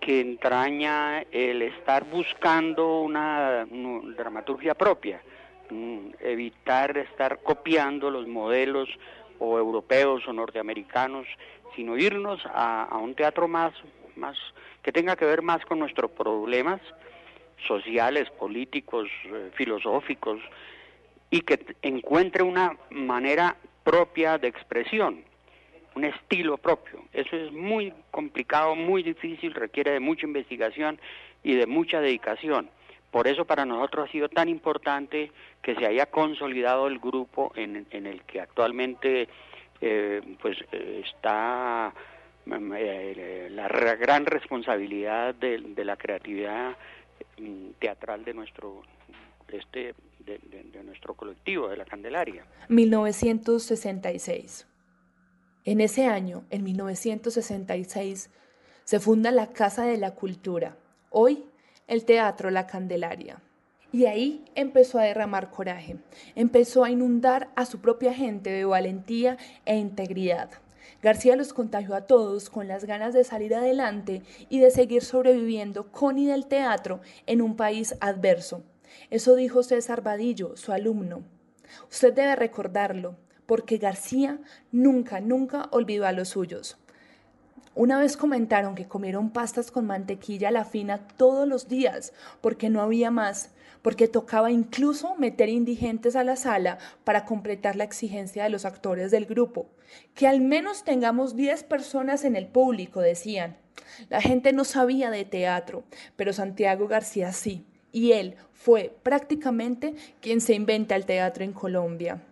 que 0.00 0.20
entraña 0.20 1.22
el 1.30 1.62
estar 1.62 2.04
buscando 2.04 3.00
una, 3.00 3.66
dramaturgia 4.16 4.74
propia, 4.74 5.20
mm, 5.70 6.10
evitar 6.20 6.96
estar 6.98 7.40
copiando 7.42 8.10
los 8.10 8.26
modelos 8.26 8.88
o 9.44 9.58
europeos 9.58 10.26
o 10.26 10.32
norteamericanos, 10.32 11.26
sino 11.76 11.96
irnos 11.96 12.40
a, 12.46 12.98
un 13.00 13.14
teatro 13.14 13.48
más, 13.48 13.72
más 14.16 14.36
que 14.82 14.92
tenga 14.92 15.16
que 15.16 15.24
ver 15.24 15.42
más 15.42 15.64
con 15.64 15.78
nuestros 15.78 16.10
problemas 16.10 16.80
sociales, 17.66 18.30
políticos, 18.30 19.08
eh, 19.26 19.50
filosóficos, 19.54 20.40
y 21.30 21.40
que 21.40 21.76
encuentre 21.82 22.42
una 22.42 22.76
manera 22.90 23.56
propia 23.82 24.38
de 24.38 24.48
expresión 24.48 25.24
un 25.94 26.04
estilo 26.04 26.58
propio. 26.58 27.04
Eso 27.12 27.36
es 27.36 27.52
muy 27.52 27.92
complicado, 28.10 28.74
muy 28.74 29.02
difícil, 29.02 29.54
requiere 29.54 29.92
de 29.92 30.00
mucha 30.00 30.26
investigación 30.26 31.00
y 31.42 31.54
de 31.54 31.66
mucha 31.66 32.00
dedicación. 32.00 32.68
Por 33.14 33.28
eso 33.28 33.44
para 33.44 33.64
nosotros 33.64 34.08
ha 34.08 34.10
sido 34.10 34.28
tan 34.28 34.48
importante 34.48 35.30
que 35.62 35.76
se 35.76 35.86
haya 35.86 36.06
consolidado 36.06 36.88
el 36.88 36.98
grupo 36.98 37.52
en, 37.54 37.86
el 37.92 38.22
que 38.22 38.40
actualmente 38.40 39.28
eh, 39.80 40.20
pues 40.42 40.58
está 40.72 41.94
mm, 42.44 42.72
eh, 42.76 43.48
la 43.52 43.68
gran 43.68 44.26
responsabilidad 44.26 45.32
de, 45.32 45.60
la 45.84 45.96
creatividad 45.96 46.76
mm, 47.38 47.74
teatral 47.78 48.24
de 48.24 48.34
nuestro 48.34 48.82
este 49.46 49.94
de, 50.18 50.40
de 50.72 50.82
nuestro 50.82 51.14
colectivo 51.14 51.68
de 51.68 51.76
la 51.76 51.84
Candelaria. 51.84 52.44
1966 52.68 54.66
en 55.64 55.80
ese 55.80 56.06
año, 56.08 56.42
en 56.50 56.64
1966, 56.64 58.28
se 58.82 58.98
funda 58.98 59.30
la 59.30 59.52
Casa 59.52 59.86
de 59.86 59.98
la 59.98 60.16
Cultura, 60.16 60.76
hoy 61.10 61.44
el 61.86 62.04
Teatro 62.04 62.50
La 62.50 62.66
Candelaria. 62.66 63.40
Y 63.92 64.06
ahí 64.06 64.44
empezó 64.54 64.98
a 64.98 65.04
derramar 65.04 65.50
coraje, 65.50 65.98
empezó 66.34 66.82
a 66.82 66.90
inundar 66.90 67.50
a 67.54 67.66
su 67.66 67.80
propia 67.80 68.12
gente 68.12 68.50
de 68.50 68.64
valentía 68.64 69.36
e 69.66 69.76
integridad. 69.76 70.50
García 71.02 71.36
los 71.36 71.52
contagió 71.52 71.94
a 71.94 72.06
todos 72.06 72.48
con 72.48 72.66
las 72.66 72.86
ganas 72.86 73.12
de 73.12 73.24
salir 73.24 73.54
adelante 73.54 74.22
y 74.48 74.58
de 74.60 74.70
seguir 74.70 75.02
sobreviviendo 75.02 75.92
con 75.92 76.18
y 76.18 76.26
del 76.26 76.46
teatro 76.46 77.00
en 77.26 77.42
un 77.42 77.56
país 77.56 77.94
adverso. 78.00 78.64
Eso 79.10 79.36
dijo 79.36 79.62
César 79.62 80.02
Vadillo, 80.02 80.56
su 80.56 80.72
alumno. 80.72 81.22
Usted 81.90 82.14
debe 82.14 82.36
recordarlo, 82.36 83.16
porque 83.46 83.76
García 83.76 84.40
nunca, 84.72 85.20
nunca 85.20 85.68
olvidó 85.70 86.06
a 86.06 86.12
los 86.12 86.30
suyos. 86.30 86.78
Una 87.76 87.98
vez 87.98 88.16
comentaron 88.16 88.76
que 88.76 88.86
comieron 88.86 89.30
pastas 89.30 89.72
con 89.72 89.86
mantequilla 89.86 90.48
a 90.48 90.52
la 90.52 90.64
fina 90.64 91.08
todos 91.16 91.48
los 91.48 91.66
días, 91.66 92.12
porque 92.40 92.70
no 92.70 92.80
había 92.80 93.10
más, 93.10 93.50
porque 93.82 94.06
tocaba 94.06 94.52
incluso 94.52 95.16
meter 95.16 95.48
indigentes 95.48 96.14
a 96.14 96.22
la 96.22 96.36
sala 96.36 96.78
para 97.02 97.24
completar 97.24 97.74
la 97.74 97.82
exigencia 97.82 98.44
de 98.44 98.50
los 98.50 98.64
actores 98.64 99.10
del 99.10 99.26
grupo. 99.26 99.66
Que 100.14 100.28
al 100.28 100.40
menos 100.40 100.84
tengamos 100.84 101.34
10 101.34 101.64
personas 101.64 102.24
en 102.24 102.36
el 102.36 102.46
público, 102.46 103.00
decían. 103.00 103.56
La 104.08 104.20
gente 104.20 104.52
no 104.52 104.62
sabía 104.64 105.10
de 105.10 105.24
teatro, 105.24 105.82
pero 106.14 106.32
Santiago 106.32 106.86
García 106.86 107.32
sí, 107.32 107.66
y 107.90 108.12
él 108.12 108.36
fue 108.52 108.96
prácticamente 109.02 109.94
quien 110.20 110.40
se 110.40 110.54
inventa 110.54 110.94
el 110.94 111.06
teatro 111.06 111.42
en 111.42 111.52
Colombia. 111.52 112.22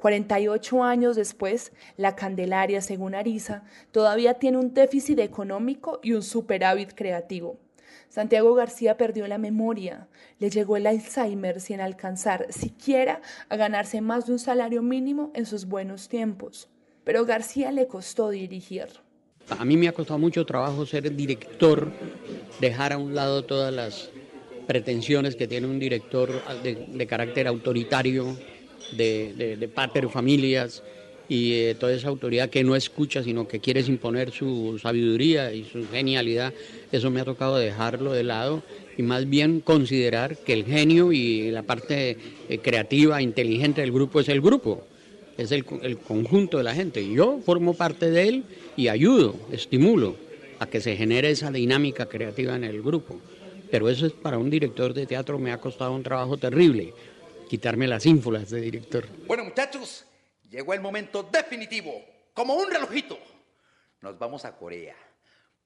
48 0.00 0.82
años 0.82 1.16
después, 1.16 1.72
la 1.96 2.16
Candelaria, 2.16 2.80
según 2.80 3.14
Ariza, 3.14 3.62
todavía 3.92 4.34
tiene 4.34 4.58
un 4.58 4.74
déficit 4.74 5.18
económico 5.20 6.00
y 6.02 6.14
un 6.14 6.22
superávit 6.22 6.94
creativo. 6.94 7.58
Santiago 8.08 8.54
García 8.54 8.96
perdió 8.96 9.28
la 9.28 9.38
memoria, 9.38 10.08
le 10.40 10.50
llegó 10.50 10.76
el 10.76 10.88
Alzheimer 10.88 11.60
sin 11.60 11.80
alcanzar 11.80 12.46
siquiera 12.50 13.20
a 13.48 13.56
ganarse 13.56 14.00
más 14.00 14.26
de 14.26 14.32
un 14.32 14.38
salario 14.40 14.82
mínimo 14.82 15.30
en 15.34 15.46
sus 15.46 15.66
buenos 15.66 16.08
tiempos. 16.08 16.68
Pero 17.04 17.24
García 17.24 17.70
le 17.70 17.86
costó 17.86 18.30
dirigir. 18.30 18.88
A 19.48 19.64
mí 19.64 19.76
me 19.76 19.88
ha 19.88 19.92
costado 19.92 20.18
mucho 20.18 20.44
trabajo 20.44 20.86
ser 20.86 21.14
director, 21.14 21.92
dejar 22.60 22.92
a 22.92 22.98
un 22.98 23.14
lado 23.14 23.44
todas 23.44 23.72
las 23.72 24.10
pretensiones 24.66 25.34
que 25.34 25.48
tiene 25.48 25.66
un 25.66 25.78
director 25.78 26.30
de, 26.62 27.06
carácter 27.06 27.48
autoritario, 27.48 28.36
de, 28.92 29.56
de, 29.58 29.68
pater 29.68 30.08
familias 30.08 30.82
y 31.28 31.74
toda 31.74 31.92
esa 31.92 32.08
autoridad 32.08 32.50
que 32.50 32.64
no 32.64 32.74
escucha, 32.74 33.22
sino 33.22 33.46
que 33.46 33.60
quiere 33.60 33.80
imponer 33.80 34.32
su 34.32 34.78
sabiduría 34.82 35.52
y 35.52 35.64
su 35.64 35.86
genialidad. 35.88 36.52
Eso 36.90 37.10
me 37.10 37.20
ha 37.20 37.24
tocado 37.24 37.56
dejarlo 37.56 38.12
de 38.12 38.24
lado 38.24 38.62
y 38.96 39.02
más 39.02 39.28
bien 39.28 39.60
considerar 39.60 40.36
que 40.36 40.52
el 40.52 40.64
genio 40.64 41.12
y 41.12 41.50
la 41.50 41.62
parte 41.62 42.16
eh, 42.48 42.58
creativa, 42.58 43.22
inteligente 43.22 43.80
del 43.80 43.92
grupo 43.92 44.20
es 44.20 44.28
el 44.28 44.40
grupo 44.40 44.86
es 45.40 45.52
el, 45.52 45.64
conjunto 45.64 46.58
de 46.58 46.64
la 46.64 46.74
gente. 46.74 47.08
Yo 47.10 47.40
formo 47.44 47.74
parte 47.74 48.10
de 48.10 48.28
él 48.28 48.44
y 48.76 48.88
ayudo, 48.88 49.34
estimulo 49.50 50.16
a 50.58 50.66
que 50.66 50.80
se 50.80 50.96
genere 50.96 51.30
esa 51.30 51.50
dinámica 51.50 52.06
creativa 52.06 52.54
en 52.54 52.64
el 52.64 52.82
grupo. 52.82 53.18
Pero 53.70 53.88
eso 53.88 54.06
es 54.06 54.12
para 54.12 54.36
un 54.36 54.50
director 54.50 54.92
de 54.92 55.06
teatro 55.06 55.38
me 55.38 55.52
ha 55.52 55.58
costado 55.58 55.94
un 55.94 56.02
trabajo 56.02 56.36
terrible, 56.36 56.92
quitarme 57.50 57.88
las 57.88 58.06
ínfulas 58.06 58.48
de 58.48 58.60
director. 58.60 59.08
Bueno 59.26 59.42
muchachos, 59.42 60.04
llegó 60.48 60.72
el 60.72 60.80
momento 60.80 61.24
definitivo, 61.24 62.00
como 62.32 62.54
un 62.54 62.70
relojito. 62.70 63.18
Nos 64.02 64.16
vamos 64.20 64.44
a 64.44 64.56
Corea, 64.56 64.94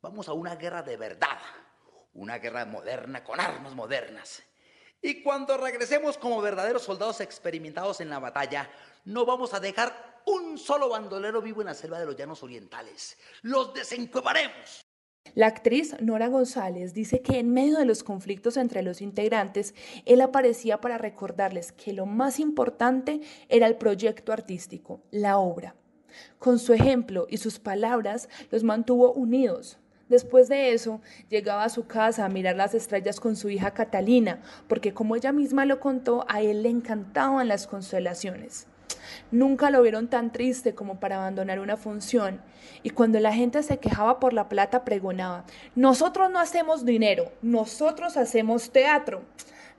vamos 0.01 0.27
a 0.29 0.33
una 0.33 0.57
guerra 0.57 0.83
de 0.83 0.97
verdad, 0.97 1.39
una 2.15 2.39
guerra 2.39 2.65
moderna 2.65 3.23
con 3.23 3.39
armas 3.39 3.75
modernas. 3.75 4.43
Y 5.03 5.23
cuando 5.23 5.59
regresemos 5.59 6.17
como 6.17 6.41
verdaderos 6.41 6.85
soldados 6.85 7.21
experimentados 7.21 8.01
en 8.01 8.09
la 8.09 8.19
batalla, 8.19 8.71
no 9.05 9.27
vamos 9.27 9.53
a 9.53 9.61
dejar 9.61 10.23
un 10.25 10.57
solo 10.57 10.89
bandolero 10.89 11.43
vivo 11.43 11.61
en 11.61 11.67
la 11.67 11.75
selva 11.75 12.01
de 12.01 12.07
los 12.07 12.17
llanos 12.17 12.43
orientales. 12.43 13.19
Los 13.43 13.75
desencuevaremos. 13.75 14.84
La 15.35 15.49
actriz 15.49 15.97
Nora 16.01 16.29
González 16.29 16.95
dice 16.95 17.21
que 17.21 17.41
en 17.41 17.53
medio 17.53 17.79
de 17.79 17.85
los 17.85 18.05
conflictos 18.05 18.57
entre 18.57 18.83
los 18.83 19.03
integrantes, 19.03 19.75
él 20.05 20.21
aparecía 20.21 20.81
para 20.81 20.97
recordarles 20.97 21.73
que 21.73 21.93
lo 21.93 22.07
más 22.07 22.39
importante 22.39 23.21
era 23.49 23.67
el 23.67 23.77
proyecto 23.77 24.33
artístico, 24.33 25.01
la 25.11 25.39
obra. 25.39 25.75
Con 26.39 26.61
su 26.61 26.73
ejemplo 26.73 27.27
y 27.29 27.39
sus 27.39 27.59
palabras 27.59 28.29
los 28.51 28.63
mantuvo 28.63 29.13
unidos, 29.13 29.79
Después 30.07 30.49
de 30.49 30.75
eso, 30.75 31.01
llegaba 31.31 31.65
a 31.65 31.71
su 31.71 31.87
casa 31.87 32.27
a 32.27 32.29
mirar 32.29 32.57
las 32.57 32.75
estrellas 32.75 33.21
con 33.21 33.37
su 33.37 33.49
hija 33.49 33.73
Catalina, 33.73 34.43
porque 34.69 34.93
como 34.93 35.17
ella 35.17 35.33
misma 35.33 35.65
lo 35.65 35.81
contó, 35.81 36.27
a 36.29 36.43
él 36.43 36.63
le 36.63 36.69
encantaban 36.69 37.49
las 37.49 37.67
constelaciones. 37.67 38.67
Nunca 39.31 39.71
lo 39.71 39.83
vieron 39.83 40.09
tan 40.09 40.33
triste 40.33 40.75
como 40.75 41.01
para 41.01 41.17
abandonar 41.17 41.61
una 41.61 41.77
función, 41.77 42.41
y 42.83 42.91
cuando 42.91 43.21
la 43.21 43.33
gente 43.33 43.63
se 43.63 43.79
quejaba 43.79 44.21
por 44.21 44.33
la 44.33 44.49
plata, 44.49 44.85
pregonaba, 44.85 45.45
nosotros 45.75 46.31
no 46.31 46.39
hacemos 46.39 46.85
dinero, 46.85 47.33
nosotros 47.43 48.17
hacemos 48.17 48.71
teatro. 48.71 49.23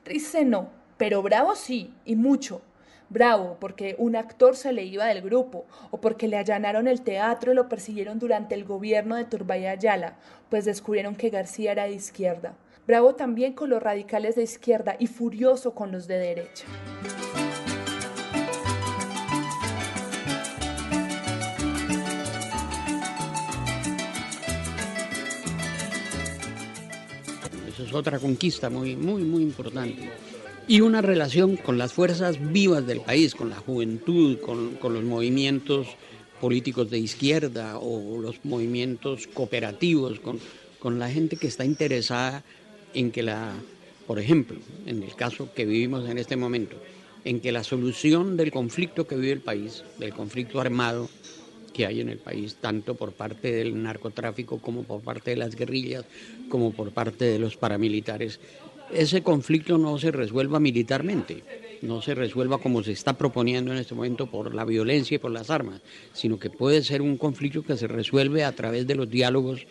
Triste 0.04 0.46
no, 0.46 0.70
pero 0.98 1.22
bravo 1.22 1.56
sí, 1.56 1.94
y 2.06 2.16
mucho 2.16 2.62
bravo 3.10 3.58
porque 3.60 3.96
un 3.98 4.16
actor 4.16 4.56
se 4.56 4.74
le 4.74 4.84
iba 4.84 5.06
del 5.06 5.22
grupo 5.22 5.66
o 5.92 6.02
porque 6.02 6.28
le 6.28 6.38
allanaron 6.38 6.88
el 6.88 7.02
teatro 7.02 7.52
y 7.52 7.56
lo 7.56 7.70
persiguieron 7.70 8.20
durante 8.20 8.56
el 8.56 8.66
gobierno 8.66 9.16
de 9.16 9.26
Turbay 9.26 9.68
Ayala, 9.68 10.16
pues 10.50 10.66
descubrieron 10.66 11.16
que 11.16 11.30
García 11.30 11.72
era 11.72 11.84
de 11.86 11.94
izquierda. 11.94 12.56
Bravo 12.88 13.16
también 13.16 13.54
con 13.54 13.70
los 13.70 13.82
radicales 13.82 14.36
de 14.36 14.44
izquierda 14.44 14.96
y 15.00 15.08
furioso 15.08 15.74
con 15.74 15.92
los 15.92 16.08
de 16.08 16.18
derecha. 16.20 16.66
Otra 27.96 28.20
conquista 28.20 28.70
muy, 28.70 28.96
muy, 28.96 29.24
muy 29.24 29.44
importante. 29.44 30.10
Y 30.68 30.82
una 30.82 31.02
relación 31.02 31.58
con 31.58 31.78
las 31.78 31.94
fuerzas 31.94 32.38
vivas 32.52 32.88
del 32.88 33.02
país, 33.02 33.36
con 33.36 33.50
la 33.50 33.58
juventud, 33.58 34.40
con, 34.40 34.78
los 34.82 35.04
movimientos 35.04 35.88
políticos 36.42 36.90
de 36.90 37.00
izquierda 37.00 37.78
o 37.78 38.20
los 38.20 38.44
movimientos 38.44 39.28
cooperativos, 39.28 40.20
con, 40.20 40.40
con 40.80 41.00
la 41.00 41.10
gente 41.10 41.38
que 41.38 41.48
está 41.48 41.66
interesada 41.66 42.44
en 42.94 43.12
que 43.12 43.24
la, 43.24 43.54
por 44.08 44.20
ejemplo, 44.20 44.58
en 44.86 45.04
el 45.04 45.16
caso 45.16 45.54
que 45.54 45.66
vivimos 45.66 46.10
en 46.10 46.18
este 46.18 46.36
momento, 46.36 46.78
en 47.24 47.40
que 47.40 47.52
la 47.52 47.64
solución 47.64 48.38
del 48.38 48.52
conflicto 48.52 49.08
que 49.08 49.16
vive 49.16 49.34
el 49.34 49.42
país, 49.42 49.84
del 50.00 50.14
conflicto 50.14 50.60
armado 50.60 51.10
que 51.76 51.86
hay 51.86 52.00
en 52.00 52.08
el 52.08 52.20
país, 52.20 52.56
tanto 52.62 52.96
por 52.96 53.12
parte 53.12 53.52
del 53.52 53.84
narcotráfico 53.84 54.60
como 54.60 54.84
por 54.84 55.02
parte 55.02 55.32
de 55.32 55.38
las 55.38 55.56
guerrillas, 55.56 56.06
como 56.48 56.72
por 56.72 56.92
parte 56.92 57.26
de 57.26 57.38
los 57.38 57.58
paramilitares, 57.58 58.40
ese 58.94 59.24
conflicto 59.24 59.78
no 59.78 59.98
se 59.98 60.12
resuelva 60.12 60.62
militarmente, 60.62 61.44
no 61.82 62.02
se 62.02 62.16
resuelva 62.16 62.60
como 62.60 62.82
se 62.82 62.94
está 62.94 63.18
proponiendo 63.18 63.74
en 63.74 63.80
este 63.80 63.94
momento 63.94 64.28
por 64.28 64.56
la 64.56 64.64
violencia 64.64 65.16
y 65.16 65.20
por 65.20 65.32
las 65.32 65.50
armas, 65.50 65.82
sino 66.14 66.40
que 66.40 66.50
puede 66.50 66.82
ser 66.82 67.02
un 67.02 67.18
conflicto 67.18 67.62
que 67.62 67.76
se 67.76 67.88
resuelve 67.88 68.46
a 68.46 68.54
través 68.54 68.88
de 68.88 68.96
los 68.96 69.10
diálogos, 69.10 69.68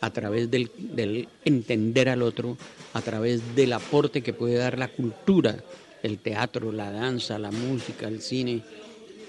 a 0.00 0.10
través 0.10 0.50
del, 0.50 1.28
entender 1.44 2.08
al 2.08 2.22
otro, 2.22 2.56
a 2.94 3.02
través 3.02 3.54
del 3.54 3.74
aporte 3.74 4.22
que 4.22 4.32
puede 4.32 4.54
dar 4.54 4.78
la 4.78 4.88
cultura, 4.88 5.62
el 6.02 6.16
teatro, 6.18 6.72
la 6.72 6.90
danza, 6.90 7.38
la 7.38 7.50
música, 7.50 8.08
el 8.08 8.22
cine, 8.22 8.62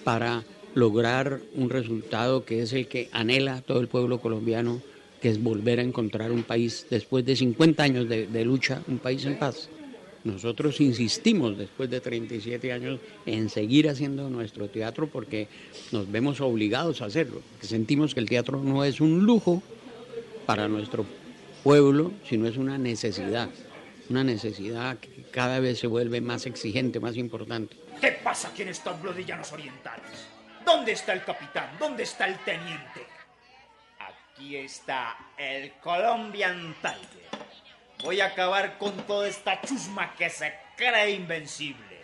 para 0.05 0.43
lograr 0.75 1.41
un 1.55 1.69
resultado 1.69 2.45
que 2.45 2.61
es 2.61 2.73
el 2.73 2.87
que 2.87 3.09
anhela 3.11 3.61
todo 3.61 3.79
el 3.79 3.87
pueblo 3.87 4.19
colombiano 4.19 4.81
que 5.23 5.29
es 5.29 5.41
volver 5.41 5.79
a 5.79 5.83
encontrar 5.83 6.33
un 6.33 6.43
país 6.43 6.85
después 6.89 7.25
de 7.25 7.37
50 7.37 7.81
años 7.81 8.09
de, 8.09 8.43
lucha, 8.43 8.81
un 8.89 8.97
país 8.97 9.23
en 9.23 9.39
paz. 9.39 9.69
Nosotros 10.25 10.81
insistimos 10.81 11.57
después 11.57 11.89
de 11.89 12.01
37 12.01 12.73
años 12.73 12.99
en 13.25 13.49
seguir 13.49 13.87
haciendo 13.87 14.29
nuestro 14.29 14.67
teatro 14.67 15.07
porque 15.07 15.47
nos 15.93 16.11
vemos 16.11 16.41
obligados 16.41 17.01
a 17.01 17.05
hacerlo. 17.05 17.41
Sentimos 17.61 18.13
que 18.13 18.19
el 18.19 18.27
teatro 18.27 18.61
no 18.61 18.83
es 18.83 18.99
un 18.99 19.25
lujo 19.25 19.63
para 20.45 20.67
nuestro 20.67 21.05
pueblo, 21.63 22.11
sino 22.27 22.45
es 22.45 22.57
una 22.57 22.77
necesidad. 22.77 23.49
Una 24.09 24.25
necesidad 24.25 24.97
que 24.97 25.23
cada 25.31 25.61
vez 25.61 25.79
se 25.79 25.87
vuelve 25.87 26.19
más 26.19 26.45
exigente, 26.45 26.99
más 26.99 27.15
importante. 27.15 27.77
¿Qué 28.01 28.11
pasa 28.21 28.49
aquí 28.49 28.63
en 28.63 28.67
estos 28.67 29.01
blodillanos 29.01 29.53
orientales? 29.53 30.32
¿Dónde 30.65 30.93
está 30.93 31.13
el 31.13 31.23
capitán? 31.23 31.69
¿Dónde 31.77 32.03
está 32.03 32.25
el 32.25 32.37
teniente? 32.39 33.05
Aquí 33.99 34.55
está 34.55 35.17
el 35.37 35.73
Colombian 35.73 36.75
Tiger. 36.81 37.29
Voy 38.03 38.21
a 38.21 38.27
acabar 38.27 38.77
con 38.77 38.95
toda 39.05 39.27
esta 39.27 39.59
chusma 39.61 40.15
que 40.15 40.29
se 40.29 40.53
cree 40.77 41.11
invencible. 41.11 42.03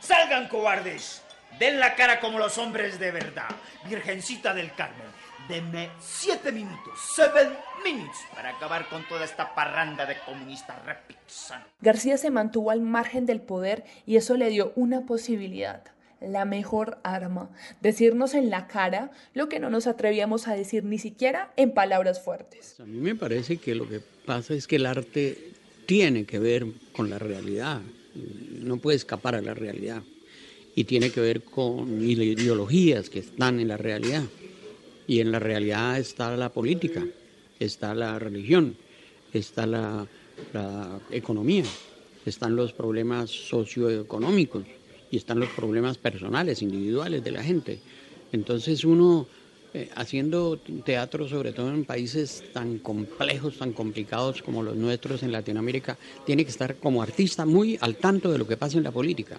Salgan 0.00 0.48
cobardes. 0.48 1.22
Den 1.58 1.80
la 1.80 1.94
cara 1.94 2.20
como 2.20 2.38
los 2.38 2.58
hombres 2.58 2.98
de 2.98 3.10
verdad. 3.10 3.48
Virgencita 3.84 4.52
del 4.52 4.74
Carmen, 4.74 5.06
denme 5.48 5.88
siete 6.00 6.52
minutos, 6.52 6.98
seven 7.14 7.56
minutes, 7.82 8.18
para 8.34 8.50
acabar 8.50 8.88
con 8.88 9.06
toda 9.08 9.24
esta 9.24 9.54
parranda 9.54 10.04
de 10.04 10.18
comunistas 10.20 10.84
repixanos. 10.84 11.68
García 11.80 12.18
se 12.18 12.30
mantuvo 12.30 12.70
al 12.70 12.82
margen 12.82 13.24
del 13.24 13.40
poder 13.40 13.84
y 14.04 14.16
eso 14.16 14.36
le 14.36 14.50
dio 14.50 14.72
una 14.76 15.02
posibilidad 15.02 15.95
la 16.20 16.44
mejor 16.44 16.98
arma, 17.02 17.50
decirnos 17.80 18.34
en 18.34 18.50
la 18.50 18.66
cara 18.66 19.10
lo 19.34 19.48
que 19.48 19.60
no 19.60 19.70
nos 19.70 19.86
atrevíamos 19.86 20.48
a 20.48 20.54
decir 20.54 20.84
ni 20.84 20.98
siquiera 20.98 21.52
en 21.56 21.72
palabras 21.72 22.22
fuertes. 22.22 22.80
A 22.80 22.86
mí 22.86 22.98
me 22.98 23.14
parece 23.14 23.58
que 23.58 23.74
lo 23.74 23.88
que 23.88 24.00
pasa 24.00 24.54
es 24.54 24.66
que 24.66 24.76
el 24.76 24.86
arte 24.86 25.52
tiene 25.84 26.24
que 26.24 26.38
ver 26.38 26.66
con 26.92 27.10
la 27.10 27.18
realidad, 27.18 27.80
no 28.60 28.78
puede 28.78 28.96
escapar 28.96 29.34
a 29.34 29.42
la 29.42 29.54
realidad, 29.54 30.02
y 30.74 30.84
tiene 30.84 31.10
que 31.10 31.20
ver 31.20 31.42
con 31.42 32.02
ideologías 32.02 33.08
que 33.08 33.20
están 33.20 33.60
en 33.60 33.68
la 33.68 33.76
realidad, 33.76 34.24
y 35.06 35.20
en 35.20 35.32
la 35.32 35.38
realidad 35.38 35.98
está 35.98 36.36
la 36.36 36.48
política, 36.48 37.04
está 37.60 37.94
la 37.94 38.18
religión, 38.18 38.76
está 39.32 39.66
la, 39.66 40.06
la 40.52 41.00
economía, 41.10 41.64
están 42.24 42.56
los 42.56 42.72
problemas 42.72 43.30
socioeconómicos 43.30 44.64
y 45.16 45.18
están 45.18 45.40
los 45.40 45.48
problemas 45.48 45.96
personales, 45.96 46.60
individuales 46.60 47.24
de 47.24 47.30
la 47.30 47.42
gente. 47.42 47.78
Entonces 48.32 48.84
uno 48.84 49.26
eh, 49.72 49.88
haciendo 49.96 50.58
teatro, 50.84 51.26
sobre 51.26 51.52
todo 51.52 51.70
en 51.70 51.86
países 51.86 52.44
tan 52.52 52.80
complejos, 52.80 53.56
tan 53.56 53.72
complicados 53.72 54.42
como 54.42 54.62
los 54.62 54.76
nuestros 54.76 55.22
en 55.22 55.32
Latinoamérica, 55.32 55.96
tiene 56.26 56.44
que 56.44 56.50
estar 56.50 56.76
como 56.76 57.02
artista 57.02 57.46
muy 57.46 57.78
al 57.80 57.96
tanto 57.96 58.30
de 58.30 58.36
lo 58.36 58.46
que 58.46 58.58
pasa 58.58 58.76
en 58.76 58.84
la 58.84 58.90
política. 58.90 59.38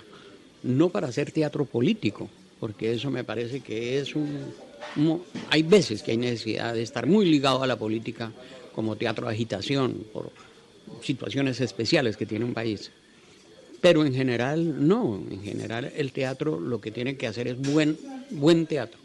No 0.64 0.90
para 0.90 1.10
hacer 1.10 1.32
teatro 1.32 1.66
político, 1.66 2.28
porque 2.60 2.94
eso 2.94 3.12
me 3.12 3.24
parece 3.24 3.60
que 3.60 4.00
es 4.00 4.16
un... 4.16 4.52
hay 5.52 5.62
veces 5.62 6.02
que 6.02 6.10
hay 6.10 6.18
necesidad 6.18 6.74
de 6.74 6.82
estar 6.82 7.06
muy 7.06 7.30
ligado 7.30 7.62
a 7.62 7.68
la 7.68 7.76
política 7.78 8.32
como 8.74 8.96
teatro 8.96 9.28
de 9.28 9.34
agitación, 9.34 10.06
por 10.12 10.32
situaciones 11.04 11.62
especiales 11.62 12.18
que 12.18 12.26
tiene 12.26 12.46
un 12.46 12.56
país. 12.56 12.90
Pero 13.82 14.06
en 14.06 14.14
general 14.14 14.88
no, 14.88 15.24
en 15.30 15.44
general 15.44 15.92
el 15.96 16.12
teatro 16.12 16.60
lo 16.60 16.82
que 16.82 16.92
tiene 16.92 17.16
que 17.16 17.28
hacer 17.28 17.48
es 17.48 17.58
buen, 17.58 17.98
buen 18.32 18.66
teatro 18.66 19.00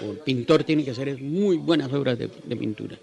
el 0.00 0.18
pintor 0.18 0.64
tiene 0.64 0.84
que 0.84 0.90
hacer 0.90 1.20
muy 1.20 1.56
buenas 1.56 1.92
obras 1.92 2.18
de, 2.18 2.28
pintura. 2.28 2.98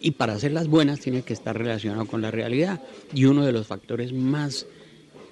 Y 0.00 0.12
para 0.12 0.34
hacerlas 0.34 0.68
buenas 0.68 1.00
tiene 1.00 1.22
que 1.22 1.32
estar 1.32 1.56
relacionado 1.56 2.06
con 2.06 2.22
la 2.22 2.30
realidad. 2.30 2.80
Y 3.12 3.24
uno 3.24 3.44
de 3.44 3.52
los 3.52 3.66
factores 3.66 4.12
más 4.12 4.66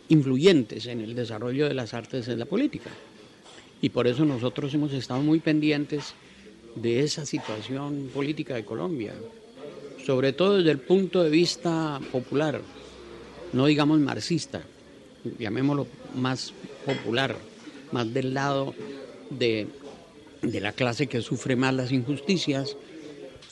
influyentes 0.09 0.87
en 0.87 1.01
el 1.01 1.15
desarrollo 1.15 1.69
de 1.69 1.75
las 1.75 1.95
artes 1.95 2.29
es 2.29 2.38
la 2.38 2.47
política. 2.47 2.91
Y 3.81 3.91
por 3.91 4.07
eso 4.07 4.25
nosotros 4.25 4.73
hemos 4.75 4.93
estado 4.93 5.21
muy 5.21 5.41
pendientes 5.41 6.15
de 6.75 7.01
esa 7.01 7.27
situación 7.27 8.11
política 8.15 8.55
de 8.55 8.65
Colombia, 8.65 9.12
sobre 10.07 10.33
todo 10.33 10.59
desde 10.59 10.71
el 10.71 10.79
punto 10.79 11.23
de 11.23 11.31
vista 11.31 12.01
popular, 12.11 12.61
no 13.53 13.67
digamos 13.67 14.01
marxista, 14.01 14.62
llamémoslo 15.39 15.87
más 16.15 16.53
popular, 16.85 17.37
más 17.93 18.13
del 18.13 18.35
lado 18.35 18.75
de 19.31 19.69
de 20.43 20.61
la 20.61 20.73
clase 20.73 21.07
que 21.07 21.23
sufre 21.23 21.57
más 21.57 21.73
las 21.73 21.93
injusticias 21.93 22.77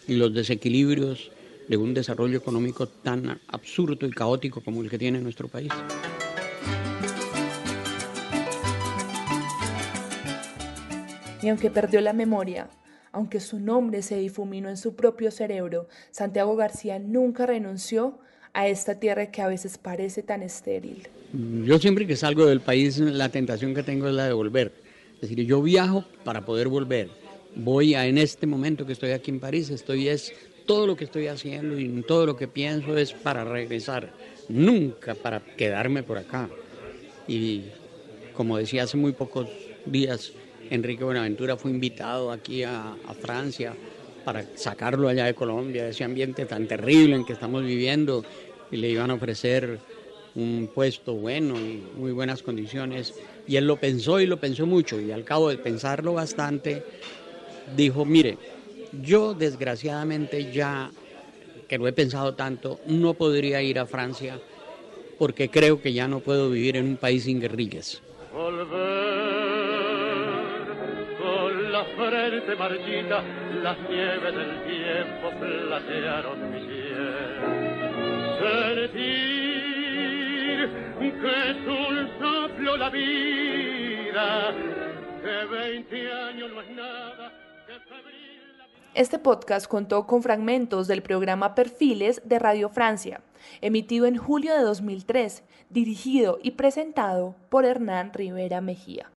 y 0.08 0.16
los 0.16 0.34
desequilibrios 0.34 1.30
de 1.68 1.76
un 1.76 1.94
desarrollo 1.94 2.36
económico 2.36 2.88
tan 2.88 3.40
absurdo 3.46 4.06
y 4.06 4.10
caótico 4.10 4.60
como 4.60 4.82
el 4.82 4.90
que 4.90 4.98
tiene 4.98 5.20
nuestro 5.20 5.46
país. 5.46 5.70
Y 11.42 11.48
aunque 11.48 11.70
perdió 11.70 12.00
la 12.00 12.12
memoria, 12.12 12.68
aunque 13.12 13.40
su 13.40 13.60
nombre 13.60 14.02
se 14.02 14.16
difuminó 14.16 14.68
en 14.68 14.76
su 14.76 14.94
propio 14.94 15.30
cerebro, 15.30 15.88
Santiago 16.10 16.56
García 16.56 16.98
nunca 16.98 17.46
renunció 17.46 18.18
a 18.52 18.66
esta 18.66 18.98
tierra 18.98 19.30
que 19.30 19.42
a 19.42 19.46
veces 19.46 19.78
parece 19.78 20.22
tan 20.24 20.42
estéril. 20.42 21.08
Yo 21.32 21.78
siempre 21.78 22.06
que 22.06 22.16
salgo 22.16 22.46
del 22.46 22.60
país, 22.60 22.98
la 22.98 23.28
tentación 23.28 23.74
que 23.74 23.82
tengo 23.82 24.08
es 24.08 24.14
la 24.14 24.26
de 24.26 24.32
volver 24.32 24.72
es 25.20 25.28
decir, 25.28 25.44
yo 25.44 25.60
viajo 25.60 26.04
para 26.24 26.46
poder 26.46 26.68
volver. 26.68 27.10
Voy 27.54 27.94
a, 27.94 28.06
en 28.06 28.16
este 28.16 28.46
momento 28.46 28.86
que 28.86 28.94
estoy 28.94 29.10
aquí 29.10 29.30
en 29.30 29.38
París, 29.38 29.68
estoy 29.68 30.08
es 30.08 30.32
todo 30.64 30.86
lo 30.86 30.96
que 30.96 31.04
estoy 31.04 31.26
haciendo 31.26 31.78
y 31.78 31.88
todo 32.02 32.24
lo 32.24 32.36
que 32.36 32.48
pienso 32.48 32.96
es 32.96 33.12
para 33.12 33.44
regresar, 33.44 34.14
nunca 34.48 35.14
para 35.14 35.40
quedarme 35.40 36.02
por 36.02 36.16
acá. 36.16 36.48
Y 37.28 37.64
como 38.34 38.56
decía 38.56 38.84
hace 38.84 38.96
muy 38.96 39.12
pocos 39.12 39.48
días, 39.84 40.32
Enrique 40.70 41.04
Buenaventura 41.04 41.56
fue 41.56 41.70
invitado 41.70 42.30
aquí 42.30 42.62
a, 42.62 42.92
a 42.92 43.14
Francia 43.14 43.74
para 44.24 44.46
sacarlo 44.56 45.08
allá 45.08 45.26
de 45.26 45.34
Colombia, 45.34 45.84
de 45.84 45.90
ese 45.90 46.04
ambiente 46.04 46.46
tan 46.46 46.66
terrible 46.66 47.14
en 47.16 47.26
que 47.26 47.34
estamos 47.34 47.62
viviendo, 47.62 48.24
y 48.70 48.76
le 48.76 48.88
iban 48.88 49.10
a 49.10 49.14
ofrecer 49.14 49.80
un 50.34 50.68
puesto 50.72 51.14
bueno 51.14 51.56
y 51.56 51.82
muy 51.96 52.12
buenas 52.12 52.42
condiciones. 52.42 53.14
Y 53.46 53.56
él 53.56 53.66
lo 53.66 53.76
pensó 53.76 54.20
y 54.20 54.26
lo 54.26 54.38
pensó 54.38 54.66
mucho 54.66 55.00
y 55.00 55.10
al 55.10 55.24
cabo 55.24 55.48
de 55.48 55.58
pensarlo 55.58 56.14
bastante, 56.14 56.82
dijo, 57.76 58.04
mire, 58.04 58.36
yo 59.02 59.34
desgraciadamente 59.34 60.52
ya, 60.52 60.90
que 61.68 61.78
lo 61.78 61.88
he 61.88 61.92
pensado 61.92 62.34
tanto, 62.34 62.80
no 62.86 63.14
podría 63.14 63.62
ir 63.62 63.78
a 63.78 63.86
Francia 63.86 64.38
porque 65.18 65.50
creo 65.50 65.82
que 65.82 65.92
ya 65.92 66.08
no 66.08 66.20
puedo 66.20 66.50
vivir 66.50 66.76
en 66.76 66.86
un 66.86 66.96
país 66.96 67.24
sin 67.24 67.40
guerrillas. 67.40 68.00
con 71.20 71.72
la 71.72 71.84
frente 71.84 72.56
marchita, 72.56 73.22
las 73.62 73.78
nieves 73.90 74.34
del 74.34 74.64
tiempo 74.64 75.30
platearon 75.38 76.50
mi 76.50 76.60
que 80.68 81.50
es 81.50 81.56
un 81.66 82.08
soplo 82.18 82.76
la 82.76 82.90
vida, 82.90 84.54
que 85.22 85.46
20 85.46 86.12
años 86.12 86.50
no 86.52 86.60
es 86.60 86.70
nada, 86.70 87.32
que 87.66 87.72
Este 88.94 89.18
podcast 89.18 89.66
contó 89.66 90.06
con 90.06 90.22
fragmentos 90.22 90.86
del 90.86 91.02
programa 91.02 91.54
Perfiles 91.54 92.20
de 92.26 92.38
Radio 92.38 92.68
Francia, 92.68 93.22
emitido 93.62 94.04
en 94.06 94.16
julio 94.16 94.54
de 94.54 94.62
2003, 94.62 95.44
dirigido 95.70 96.38
y 96.42 96.52
presentado 96.52 97.36
por 97.48 97.64
Hernán 97.64 98.12
Rivera 98.12 98.60
Mejía. 98.60 99.10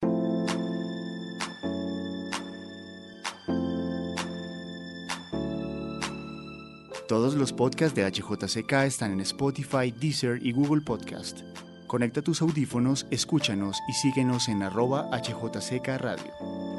Todos 7.13 7.35
los 7.35 7.53
podcasts 7.53 7.95
de 7.95 8.11
HJCK 8.11 8.73
están 8.87 9.13
en 9.13 9.21
Spotify, 9.21 9.93
Deezer 9.93 10.39
y 10.41 10.51
Google 10.51 10.81
Podcast. 10.81 11.41
Conecta 11.87 12.23
tus 12.23 12.41
audífonos, 12.41 13.07
escúchanos 13.11 13.77
y 13.87 13.93
síguenos 13.93 14.49
en 14.49 14.63
arroba 14.63 15.11
HJCK 15.13 15.89
Radio. 15.99 16.72